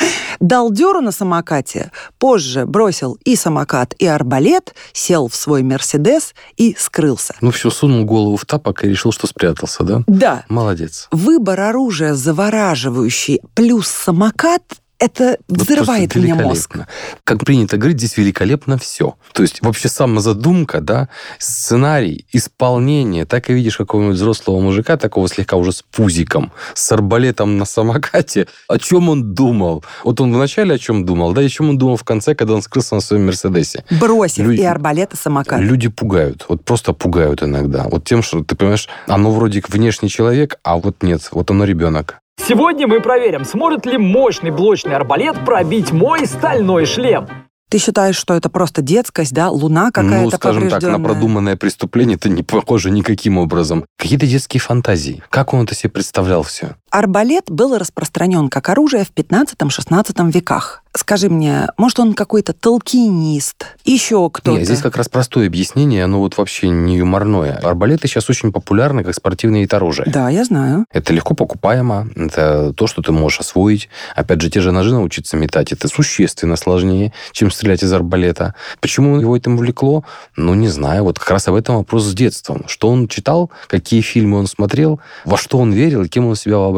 дал 0.40 0.70
дёру 0.70 1.00
на 1.00 1.12
самокате, 1.12 1.90
позже 2.18 2.66
бросил 2.66 3.18
и 3.24 3.36
самокат, 3.36 3.94
и 3.98 4.06
арбалет, 4.06 4.74
сел 4.92 5.28
в 5.28 5.34
свой 5.34 5.62
«Мерседес» 5.62 6.34
и 6.56 6.74
скрылся. 6.78 7.34
Ну 7.40 7.50
все, 7.50 7.70
сунул 7.70 8.04
голову 8.04 8.36
в 8.36 8.44
тапок 8.44 8.84
и 8.84 8.88
решил, 8.88 9.12
что 9.12 9.26
спрятался, 9.26 9.84
да? 9.84 10.02
Да, 10.06 10.44
Молодец. 10.48 11.08
выбор 11.10 11.60
оружия 11.60 12.14
завораживающий 12.14 13.40
плюс 13.54 13.88
самокат— 13.88 14.62
это 14.98 15.38
Вот 15.48 15.62
взрывает 15.62 16.14
мне 16.14 16.34
мозг. 16.34 16.78
Как 17.24 17.44
принято 17.44 17.76
говорить, 17.76 17.98
здесь 17.98 18.16
великолепно 18.16 18.78
все. 18.78 19.16
То 19.32 19.42
есть 19.42 19.62
вообще 19.62 19.88
сама 19.88 20.20
задумка, 20.20 20.80
да, 20.80 21.08
сценарий, 21.38 22.26
исполнение. 22.32 23.26
Так 23.26 23.50
и 23.50 23.52
видишь 23.52 23.76
какого-нибудь 23.76 24.16
взрослого 24.16 24.60
мужика, 24.60 24.96
такого 24.96 25.28
слегка 25.28 25.56
уже 25.56 25.72
с 25.72 25.82
пузиком, 25.82 26.52
с 26.74 26.90
арбалетом 26.92 27.58
на 27.58 27.64
самокате. 27.64 28.48
О 28.68 28.78
чем 28.78 29.08
он 29.08 29.34
думал? 29.34 29.84
Вот 30.04 30.20
он 30.20 30.32
вначале 30.34 30.74
о 30.74 30.78
чем 30.78 31.04
думал, 31.04 31.32
да, 31.32 31.42
и 31.42 31.46
о 31.46 31.48
чем 31.48 31.70
он 31.70 31.78
думал 31.78 31.96
в 31.96 32.04
конце, 32.04 32.34
когда 32.34 32.54
он 32.54 32.62
скрылся 32.62 32.94
на 32.94 33.00
своем 33.00 33.26
Мерседесе. 33.26 33.84
Бросив 33.90 34.44
Люди- 34.44 34.60
и 34.60 34.64
арбалет, 34.64 35.14
и 35.14 35.16
самокат. 35.16 35.60
Люди 35.60 35.88
пугают, 35.88 36.44
вот 36.48 36.64
просто 36.64 36.92
пугают 36.92 37.42
иногда. 37.42 37.86
Вот 37.88 38.04
тем, 38.04 38.22
что, 38.22 38.42
ты 38.42 38.56
понимаешь, 38.56 38.88
оно 39.06 39.30
вроде 39.30 39.60
как 39.60 39.70
внешний 39.70 40.08
человек, 40.08 40.58
а 40.62 40.76
вот 40.76 41.02
нет, 41.02 41.28
вот 41.32 41.50
оно 41.50 41.64
ребенок. 41.64 42.20
Сегодня 42.38 42.86
мы 42.86 43.00
проверим, 43.00 43.44
сможет 43.44 43.86
ли 43.86 43.98
мощный 43.98 44.50
блочный 44.50 44.94
арбалет 44.94 45.44
пробить 45.44 45.90
мой 45.90 46.26
стальной 46.26 46.86
шлем. 46.86 47.26
Ты 47.68 47.78
считаешь, 47.78 48.14
что 48.14 48.34
это 48.34 48.48
просто 48.48 48.80
детскость, 48.80 49.32
да? 49.32 49.50
Луна 49.50 49.90
какая-то 49.90 50.22
ну, 50.22 50.30
скажем 50.30 50.68
так, 50.68 50.82
на 50.82 51.00
продуманное 51.00 51.56
преступление 51.56 52.16
это 52.16 52.28
не 52.28 52.44
похоже 52.44 52.92
никаким 52.92 53.38
образом. 53.38 53.84
Какие-то 53.98 54.26
детские 54.26 54.60
фантазии. 54.60 55.24
Как 55.30 55.52
он 55.52 55.64
это 55.64 55.74
себе 55.74 55.90
представлял 55.90 56.44
все? 56.44 56.76
Арбалет 56.90 57.50
был 57.50 57.76
распространен 57.76 58.48
как 58.48 58.68
оружие 58.68 59.04
в 59.04 59.12
15-16 59.12 60.30
веках. 60.30 60.82
Скажи 60.96 61.28
мне, 61.28 61.68
может, 61.76 62.00
он 62.00 62.14
какой-то 62.14 62.54
толкинист, 62.54 63.66
еще 63.84 64.30
кто-то? 64.30 64.56
Нет, 64.56 64.66
здесь 64.66 64.80
как 64.80 64.96
раз 64.96 65.10
простое 65.10 65.46
объяснение, 65.46 66.04
оно 66.04 66.20
вот 66.20 66.38
вообще 66.38 66.70
не 66.70 66.96
юморное. 66.96 67.58
Арбалеты 67.62 68.08
сейчас 68.08 68.30
очень 68.30 68.50
популярны 68.50 69.04
как 69.04 69.14
спортивный 69.14 69.60
вид 69.60 69.74
оружия. 69.74 70.06
Да, 70.10 70.30
я 70.30 70.44
знаю. 70.44 70.86
Это 70.90 71.12
легко 71.12 71.34
покупаемо, 71.34 72.08
это 72.16 72.72
то, 72.72 72.86
что 72.86 73.02
ты 73.02 73.12
можешь 73.12 73.40
освоить. 73.40 73.90
Опять 74.14 74.40
же, 74.40 74.48
те 74.48 74.60
же 74.60 74.72
ножи 74.72 74.90
научиться 74.90 75.36
метать, 75.36 75.70
это 75.70 75.86
существенно 75.88 76.56
сложнее, 76.56 77.12
чем 77.32 77.50
стрелять 77.50 77.82
из 77.82 77.92
арбалета. 77.92 78.54
Почему 78.80 79.20
его 79.20 79.36
этим 79.36 79.56
увлекло? 79.56 80.02
Ну, 80.34 80.54
не 80.54 80.68
знаю. 80.68 81.04
Вот 81.04 81.18
как 81.18 81.30
раз 81.30 81.46
об 81.48 81.56
этом 81.56 81.76
вопрос 81.76 82.04
с 82.04 82.14
детством. 82.14 82.64
Что 82.68 82.88
он 82.88 83.06
читал, 83.08 83.50
какие 83.66 84.00
фильмы 84.00 84.38
он 84.38 84.46
смотрел, 84.46 85.00
во 85.26 85.36
что 85.36 85.58
он 85.58 85.72
верил 85.72 86.04
и 86.04 86.08
кем 86.08 86.24
он 86.26 86.36
себя 86.36 86.56
воображал. 86.56 86.75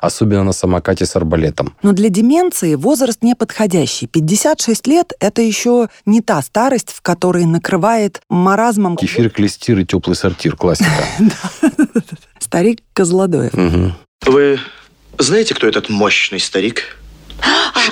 Особенно 0.00 0.44
на 0.44 0.52
самокате 0.52 1.06
с 1.06 1.16
арбалетом. 1.16 1.74
Но 1.82 1.92
для 1.92 2.08
деменции 2.08 2.74
возраст 2.74 3.22
неподходящий. 3.22 4.06
56 4.06 4.86
лет– 4.86 5.12
это 5.20 5.42
еще 5.42 5.88
не 6.06 6.20
та 6.20 6.40
старость, 6.42 6.90
в 6.90 7.00
которой 7.02 7.44
накрывает 7.44 8.20
маразмом 8.28 8.96
Кефир, 8.96 9.30
клестир 9.30 9.78
и 9.78 9.84
теплый 9.84 10.14
сортир. 10.14 10.56
Классика. 10.56 10.90
старик 12.38 12.80
Козлодоев. 12.92 13.52
Вы 14.26 14.60
знаете, 15.18 15.54
кто 15.54 15.66
этот 15.66 15.88
мощный 15.88 16.38
старик? 16.38 16.98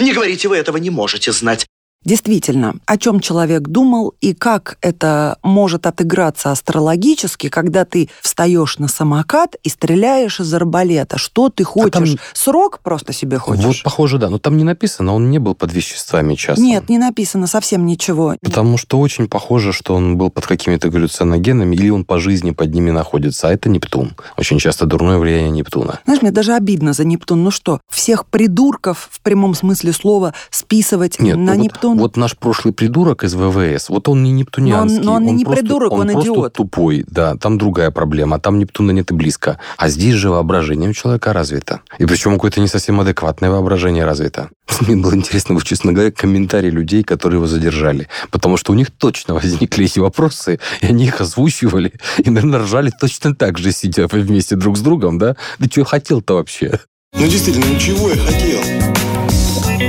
Не 0.00 0.12
говорите, 0.12 0.48
вы 0.48 0.56
этого 0.56 0.76
не 0.76 0.90
можете 0.90 1.32
знать. 1.32 1.66
Действительно, 2.02 2.76
о 2.86 2.96
чем 2.96 3.20
человек 3.20 3.62
думал 3.68 4.14
и 4.22 4.32
как 4.32 4.78
это 4.80 5.36
может 5.42 5.86
отыграться 5.86 6.50
астрологически, 6.50 7.50
когда 7.50 7.84
ты 7.84 8.08
встаешь 8.22 8.78
на 8.78 8.88
самокат 8.88 9.56
и 9.62 9.68
стреляешь 9.68 10.40
из 10.40 10.52
арбалета. 10.54 11.18
Что 11.18 11.50
ты 11.50 11.62
хочешь? 11.62 11.90
там- 11.92 12.18
Срок 12.32 12.80
просто 12.82 13.12
себе 13.12 13.36
хочешь? 13.36 13.64
Вот 13.64 13.82
похоже, 13.84 14.16
да. 14.16 14.30
Но 14.30 14.38
там 14.38 14.56
не 14.56 14.64
написано, 14.64 15.14
он 15.14 15.30
не 15.30 15.38
был 15.38 15.54
под 15.54 15.74
веществами 15.74 16.36
часто. 16.36 16.62
Нет, 16.62 16.88
не 16.88 16.96
написано 16.96 17.46
совсем 17.46 17.84
ничего. 17.84 18.34
Потому 18.42 18.78
что 18.78 18.98
очень 18.98 19.28
похоже, 19.28 19.74
что 19.74 19.94
он 19.94 20.16
был 20.16 20.30
под 20.30 20.46
какими-то 20.46 20.88
галлюциногенами, 20.88 21.76
или 21.76 21.90
он 21.90 22.06
по 22.06 22.18
жизни 22.18 22.52
под 22.52 22.72
ними 22.72 22.90
находится. 22.90 23.48
А 23.48 23.52
это 23.52 23.68
Нептун. 23.68 24.16
Очень 24.38 24.58
часто 24.58 24.86
дурное 24.86 25.18
влияние 25.18 25.50
Нептуна. 25.50 26.00
Знаешь, 26.06 26.22
мне 26.22 26.30
даже 26.30 26.54
обидно 26.54 26.94
за 26.94 27.04
Нептун. 27.04 27.44
Ну 27.44 27.50
что, 27.50 27.80
всех 27.92 28.24
придурков 28.24 29.08
в 29.10 29.20
прямом 29.20 29.54
смысле 29.54 29.92
слова 29.92 30.32
списывать 30.48 31.20
Нет, 31.20 31.36
на 31.36 31.52
ну 31.56 31.58
вот- 31.64 31.72
Нептун? 31.94 32.02
Вот, 32.02 32.16
наш 32.16 32.36
прошлый 32.36 32.72
придурок 32.74 33.24
из 33.24 33.34
ВВС, 33.34 33.88
вот 33.88 34.08
он 34.08 34.22
не 34.22 34.32
нептунианский. 34.32 35.00
Но 35.00 35.14
он- 35.14 35.22
но 35.24 35.28
он 35.30 35.34
и 35.34 35.38
не 35.38 35.44
просто- 35.44 35.62
придурок, 35.64 35.92
он 35.92 36.08
просто 36.10 36.30
идиот. 36.32 36.52
тупой, 36.54 37.04
да. 37.08 37.34
Там 37.36 37.58
другая 37.58 37.90
проблема. 37.90 38.38
Там 38.40 38.58
Нептуна 38.58 38.90
нет 38.92 39.10
и 39.10 39.14
близко. 39.14 39.58
А 39.76 39.88
здесь 39.88 40.14
же 40.14 40.30
воображение 40.30 40.90
у 40.90 40.92
человека 40.92 41.32
развито. 41.32 41.80
И 41.98 42.06
причем 42.06 42.34
какое-то 42.34 42.60
не 42.60 42.68
совсем 42.68 43.00
адекватное 43.00 43.50
воображение 43.50 44.04
развито. 44.04 44.50
Мне 44.80 44.96
было 44.96 45.14
интересно, 45.14 45.54
вот, 45.54 45.64
честно 45.64 45.92
говоря, 45.92 46.10
комментарии 46.10 46.70
людей, 46.70 47.02
которые 47.02 47.38
его 47.38 47.46
задержали. 47.46 48.08
Потому 48.30 48.56
что 48.56 48.72
у 48.72 48.74
них 48.74 48.90
точно 48.90 49.34
возникли 49.40 49.84
эти 49.86 49.98
вопросы, 49.98 50.58
и 50.80 50.86
они 50.86 51.04
их 51.06 51.20
озвучивали, 51.20 51.92
и, 52.18 52.30
наверное, 52.30 52.60
ржали 52.60 52.92
точно 53.00 53.34
так 53.34 53.58
же, 53.58 53.72
сидя 53.72 54.06
вместе 54.06 54.56
друг 54.56 54.76
с 54.76 54.80
другом, 54.80 55.18
да? 55.18 55.36
Ты 55.58 55.68
что 55.70 55.84
хотел-то 55.84 56.34
вообще? 56.34 56.78
Ну 57.14 57.26
действительно, 57.26 57.66
ну 57.72 57.78
чего 57.78 58.08
я 58.10 58.16
хотел? 58.16 58.60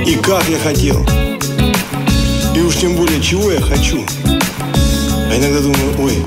И 0.06 0.16
как 0.16 0.48
я 0.48 0.58
хотел? 0.58 1.06
И 2.54 2.60
уж 2.60 2.76
тем 2.76 2.96
более, 2.96 3.20
чего 3.20 3.50
я 3.50 3.60
хочу? 3.60 4.04
А 4.24 5.36
иногда 5.36 5.60
думаю, 5.60 5.94
ой, 6.00 6.24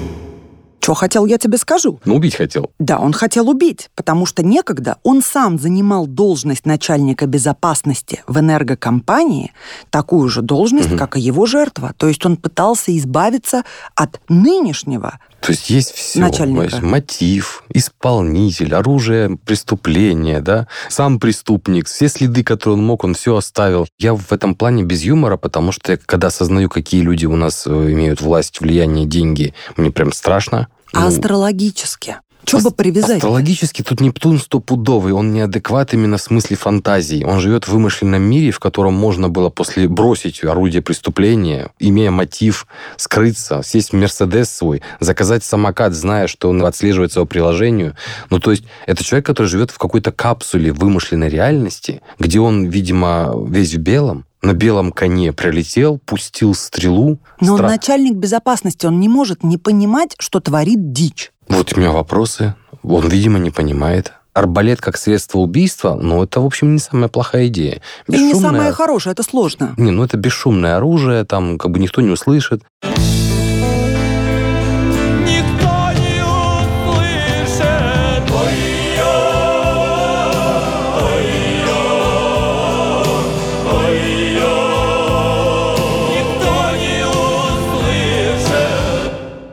Что 0.82 0.94
хотел, 0.94 1.26
я 1.26 1.38
тебе 1.38 1.58
скажу. 1.58 2.00
Ну, 2.06 2.16
убить 2.16 2.36
хотел. 2.36 2.70
Да, 2.80 3.00
он 3.00 3.12
хотел 3.14 3.50
убить, 3.50 3.90
потому 3.96 4.26
что 4.28 4.44
некогда 4.44 4.98
он 5.04 5.22
сам 5.24 5.58
занимал 5.58 6.06
должность 6.08 6.66
начальника 6.66 7.26
безопасности 7.26 8.24
в 8.28 8.40
энергокомпании, 8.40 9.52
такую 9.90 10.30
же 10.30 10.42
должность, 10.42 10.90
Мгм. 10.90 10.98
как 11.00 11.18
и 11.18 11.22
его 11.22 11.46
жертва. 11.48 11.94
То 11.98 12.08
есть 12.08 12.24
он 12.26 12.38
пытался 12.38 12.96
избавиться 12.98 13.64
от 13.96 14.20
нынешнего. 14.30 15.20
То 15.46 15.52
есть 15.52 15.70
есть 15.70 15.94
все. 15.94 16.20
Начальника. 16.20 16.80
Мотив, 16.82 17.64
исполнитель, 17.74 18.74
оружие 18.74 19.38
преступления, 19.46 20.42
да, 20.42 20.68
сам 20.90 21.20
преступник, 21.20 21.88
все 21.88 22.08
следы, 22.08 22.44
которые 22.44 22.78
он 22.78 22.86
мог, 22.86 23.04
он 23.04 23.14
все 23.14 23.36
оставил. 23.36 23.88
Я 24.00 24.16
в 24.16 24.32
этом 24.32 24.56
плане 24.56 24.84
без 24.84 25.04
юмора, 25.04 25.38
потому 25.38 25.72
что 25.72 25.92
я, 25.92 25.98
когда 25.98 26.28
осознаю, 26.28 26.70
какие 26.70 27.02
люди 27.02 27.26
у 27.26 27.36
нас 27.36 27.68
э, 27.68 27.70
имеют 27.70 28.22
власть, 28.22 28.60
влияние, 28.60 29.06
деньги, 29.06 29.54
мне 29.78 29.92
прям 29.92 30.12
страшно. 30.12 30.68
А 30.94 31.02
Ну, 31.02 31.08
астрологически. 31.08 32.18
Что 32.48 32.60
бы 32.60 32.72
привязать? 32.72 33.18
Астрологически 33.18 33.82
тут 33.82 34.02
Нептун 34.02 34.40
стопудовый, 34.40 35.14
он 35.14 35.32
неадекват 35.34 35.94
именно 35.94 36.18
в 36.18 36.22
смысле 36.22 36.58
фантазии. 36.58 37.24
Он 37.24 37.40
живет 37.40 37.68
в 37.68 37.72
вымышленном 37.72 38.22
мире, 38.22 38.52
в 38.52 38.60
котором 38.60 38.94
можно 38.94 39.30
было 39.30 39.50
после 39.50 39.88
бросить 39.88 40.44
орудие 40.44 40.82
преступления, 40.82 41.72
имея 41.80 42.12
мотив, 42.12 42.68
скрыться, 42.98 43.62
сесть 43.64 43.92
в 43.92 43.94
Мерседес 43.94 44.50
свой, 44.50 44.82
заказать 45.00 45.44
самокат, 45.44 45.94
зная, 45.94 46.28
что 46.28 46.50
он 46.50 46.66
отслеживается 46.66 47.20
по 47.22 47.26
приложению. 47.26 47.96
Ну, 48.30 48.40
то 48.40 48.52
есть, 48.52 48.64
это 48.86 49.04
человек, 49.04 49.26
который 49.26 49.48
живет 49.48 49.72
в 49.72 49.78
какой-то 49.78 50.12
капсуле 50.12 50.72
вымышленной 50.72 51.30
реальности, 51.30 52.02
где 52.20 52.40
он, 52.40 52.66
видимо, 52.66 53.34
весь 53.48 53.74
в 53.74 53.80
белом, 53.80 54.26
на 54.46 54.54
белом 54.54 54.92
коне 54.92 55.34
прилетел, 55.34 56.00
пустил 56.06 56.54
стрелу. 56.54 57.18
Но 57.42 57.58
Стра- 57.58 57.68
начальник 57.68 58.16
безопасности, 58.16 58.86
он 58.86 59.00
не 59.00 59.10
может 59.10 59.44
не 59.44 59.58
понимать, 59.58 60.16
что 60.20 60.40
творит 60.40 60.94
дичь. 60.94 61.32
Вот 61.48 61.74
у 61.76 61.80
меня 61.80 61.92
вопросы. 61.92 62.56
Он, 62.84 63.08
видимо, 63.08 63.40
не 63.40 63.52
понимает. 63.52 64.14
Арбалет 64.34 64.82
как 64.82 64.98
средство 64.98 65.40
убийства, 65.40 65.98
ну, 66.00 66.22
это, 66.24 66.42
в 66.42 66.46
общем, 66.46 66.74
не 66.74 66.80
самая 66.80 67.08
плохая 67.08 67.48
идея. 67.48 67.82
И 68.10 68.12
не 68.12 68.34
Бесшумное- 68.34 68.42
самое 68.52 68.72
хорошее, 68.74 69.14
это 69.14 69.24
сложно. 69.24 69.74
Не, 69.78 69.92
ну 69.92 70.04
это 70.04 70.18
бесшумное 70.18 70.76
оружие, 70.76 71.24
там 71.24 71.58
как 71.58 71.72
бы 71.72 71.80
никто 71.80 72.02
не 72.02 72.10
услышит. 72.10 72.62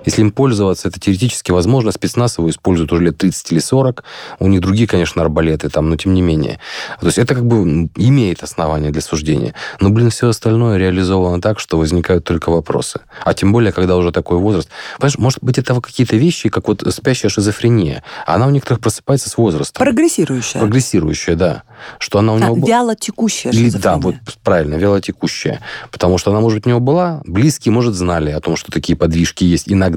Если 0.05 0.21
им 0.23 0.31
пользоваться, 0.33 0.89
это 0.89 0.99
теоретически 1.01 1.51
возможно. 1.51 1.93
Спецназ 1.93 2.39
его 2.39 2.51
используют 2.51 2.93
уже 2.93 3.05
лет 3.05 3.19
30 3.19 3.53
или 3.53 3.59
40. 3.61 4.05
У 4.41 4.49
них 4.49 4.61
другие, 4.61 4.87
конечно, 4.89 5.23
арбалеты 5.23 5.69
там, 5.69 5.91
но 5.91 5.97
тем 5.97 6.15
не 6.15 6.23
менее. 6.23 6.59
То 7.01 7.07
есть 7.07 7.19
это 7.19 7.35
как 7.35 7.47
бы 7.47 7.89
имеет 7.97 8.43
основания 8.43 8.91
для 8.91 9.01
суждения. 9.01 9.55
Но, 9.81 9.91
блин, 9.91 10.11
все 10.11 10.29
остальное 10.29 10.77
реализовано 10.79 11.41
так, 11.41 11.61
что 11.61 11.79
возникают 11.79 12.25
только 12.25 12.51
вопросы. 12.51 13.01
А 13.25 13.35
тем 13.35 13.53
более, 13.53 13.73
когда 13.73 13.97
уже 13.97 14.13
такой 14.13 14.39
возраст. 14.39 14.69
Понимаешь, 14.99 15.19
может 15.19 15.39
быть, 15.43 15.59
это 15.59 15.81
какие-то 15.81 16.17
вещи, 16.17 16.49
как 16.49 16.69
вот 16.69 16.83
спящая 16.93 17.31
шизофрения. 17.31 18.03
Она 18.27 18.47
у 18.47 18.51
некоторых 18.51 18.81
просыпается 18.81 19.31
с 19.31 19.37
возрастом. 19.37 19.85
Прогрессирующая. 19.85 20.61
Прогрессирующая, 20.61 21.37
да. 21.37 21.63
Что 21.99 22.19
она 22.19 22.33
у 22.35 22.37
А, 22.37 22.41
него... 22.41 22.57
бу- 22.57 22.67
вяло 22.69 22.95
текущая 22.97 23.51
Или, 23.51 23.71
да, 23.71 23.97
вот 23.97 24.17
правильно, 24.43 24.75
вялотекущая. 24.75 25.61
Потому 25.91 26.19
что 26.19 26.31
она, 26.31 26.41
может 26.41 26.59
быть, 26.59 26.67
у 26.67 26.71
него 26.71 26.81
была, 26.81 27.23
близкие, 27.25 27.73
может, 27.73 27.95
знали 27.95 28.31
о 28.31 28.41
том, 28.41 28.57
что 28.57 28.71
такие 28.73 28.97
подвижки 28.97 29.45
есть 29.45 29.65
иногда. 29.71 29.92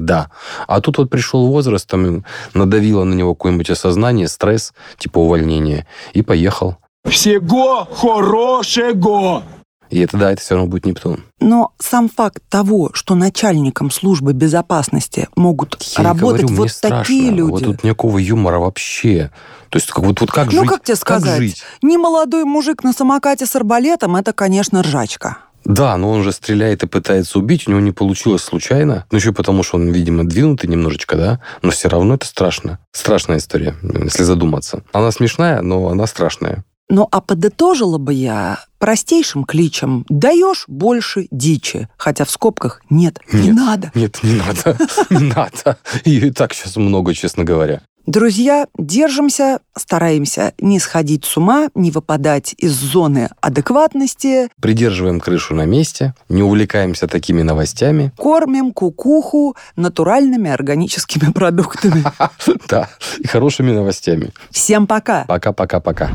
А 0.66 0.80
тут 0.80 0.98
вот 0.98 1.10
пришел 1.10 1.46
возраст, 1.48 1.88
там 1.88 2.24
надавило 2.54 3.04
на 3.04 3.14
него 3.14 3.34
какое-нибудь 3.34 3.70
осознание, 3.70 4.28
стресс, 4.28 4.72
типа 4.98 5.18
увольнения, 5.18 5.86
и 6.12 6.22
поехал. 6.22 6.76
Всего 7.04 7.86
хорошего! 7.92 9.42
И 9.90 10.00
это, 10.00 10.16
да, 10.16 10.32
это 10.32 10.40
все 10.40 10.54
равно 10.54 10.68
будет 10.68 10.86
Нептун. 10.86 11.24
Но 11.40 11.72
сам 11.78 12.08
факт 12.08 12.42
того, 12.48 12.90
что 12.92 13.14
начальником 13.14 13.90
службы 13.90 14.32
безопасности 14.32 15.28
могут 15.36 15.80
Я 15.96 16.02
и 16.02 16.04
работать 16.04 16.40
говорю, 16.40 16.48
мне 16.48 16.56
вот 16.56 16.70
страшно. 16.70 16.98
такие 16.98 17.30
люди. 17.30 17.50
Вот 17.50 17.64
тут 17.64 17.84
никакого 17.84 18.18
юмора 18.18 18.58
вообще. 18.58 19.30
То 19.68 19.76
есть, 19.76 19.90
как, 19.90 20.04
вот, 20.04 20.20
вот 20.20 20.30
как 20.30 20.52
ну, 20.52 20.62
жить? 20.62 20.68
как 20.68 20.82
тебе 20.82 20.96
сказать? 20.96 21.38
жить? 21.38 21.62
Не 21.82 21.98
молодой 21.98 22.44
мужик 22.44 22.82
на 22.82 22.92
самокате 22.92 23.46
с 23.46 23.54
арбалетом, 23.54 24.16
это, 24.16 24.32
конечно, 24.32 24.82
ржачка. 24.82 25.38
Да, 25.66 25.96
но 25.96 26.10
он 26.10 26.22
же 26.22 26.30
стреляет 26.30 26.84
и 26.84 26.86
пытается 26.86 27.38
убить, 27.38 27.66
у 27.66 27.70
него 27.70 27.80
не 27.80 27.90
получилось 27.90 28.42
случайно. 28.42 29.04
Ну, 29.10 29.18
еще 29.18 29.32
потому, 29.32 29.64
что 29.64 29.76
он, 29.76 29.90
видимо, 29.90 30.24
двинутый 30.24 30.70
немножечко, 30.70 31.16
да? 31.16 31.40
Но 31.62 31.70
все 31.70 31.88
равно 31.88 32.14
это 32.14 32.26
страшно. 32.26 32.78
Страшная 32.92 33.38
история, 33.38 33.74
если 33.82 34.22
задуматься. 34.22 34.84
Она 34.92 35.10
смешная, 35.10 35.62
но 35.62 35.88
она 35.88 36.06
страшная. 36.06 36.64
Ну, 36.88 37.08
а 37.10 37.20
подытожила 37.20 37.98
бы 37.98 38.14
я 38.14 38.60
простейшим 38.78 39.44
кличем 39.44 40.04
«даешь 40.08 40.66
больше 40.68 41.26
дичи», 41.32 41.88
хотя 41.96 42.24
в 42.24 42.30
скобках 42.30 42.80
«нет, 42.90 43.18
не 43.32 43.48
Нет. 43.48 43.56
надо». 43.56 43.90
Нет, 43.94 44.20
не 44.22 44.34
надо. 44.34 44.78
Не 45.10 45.34
надо. 45.34 45.78
Ее 46.04 46.28
и 46.28 46.30
так 46.30 46.54
сейчас 46.54 46.76
много, 46.76 47.12
честно 47.12 47.42
говоря. 47.42 47.82
Друзья, 48.06 48.66
держимся, 48.78 49.58
стараемся 49.76 50.54
не 50.60 50.78
сходить 50.78 51.24
с 51.24 51.36
ума, 51.36 51.70
не 51.74 51.90
выпадать 51.90 52.54
из 52.56 52.72
зоны 52.72 53.30
адекватности, 53.40 54.48
Придерживаем 54.60 55.18
крышу 55.18 55.56
на 55.56 55.66
месте, 55.66 56.14
не 56.28 56.42
увлекаемся 56.42 57.08
такими 57.08 57.42
новостями. 57.42 58.12
кормим 58.16 58.72
кукуху 58.72 59.56
натуральными 59.74 60.48
органическими 60.50 61.32
продуктами. 61.32 62.04
Да, 62.68 62.88
и 63.18 63.26
хорошими 63.26 63.72
новостями. 63.72 64.32
Всем 64.50 64.86
пока! 64.86 65.24
Пока-пока-пока. 65.26 66.10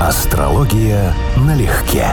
Астрология 0.00 1.14
налегке. 1.36 2.08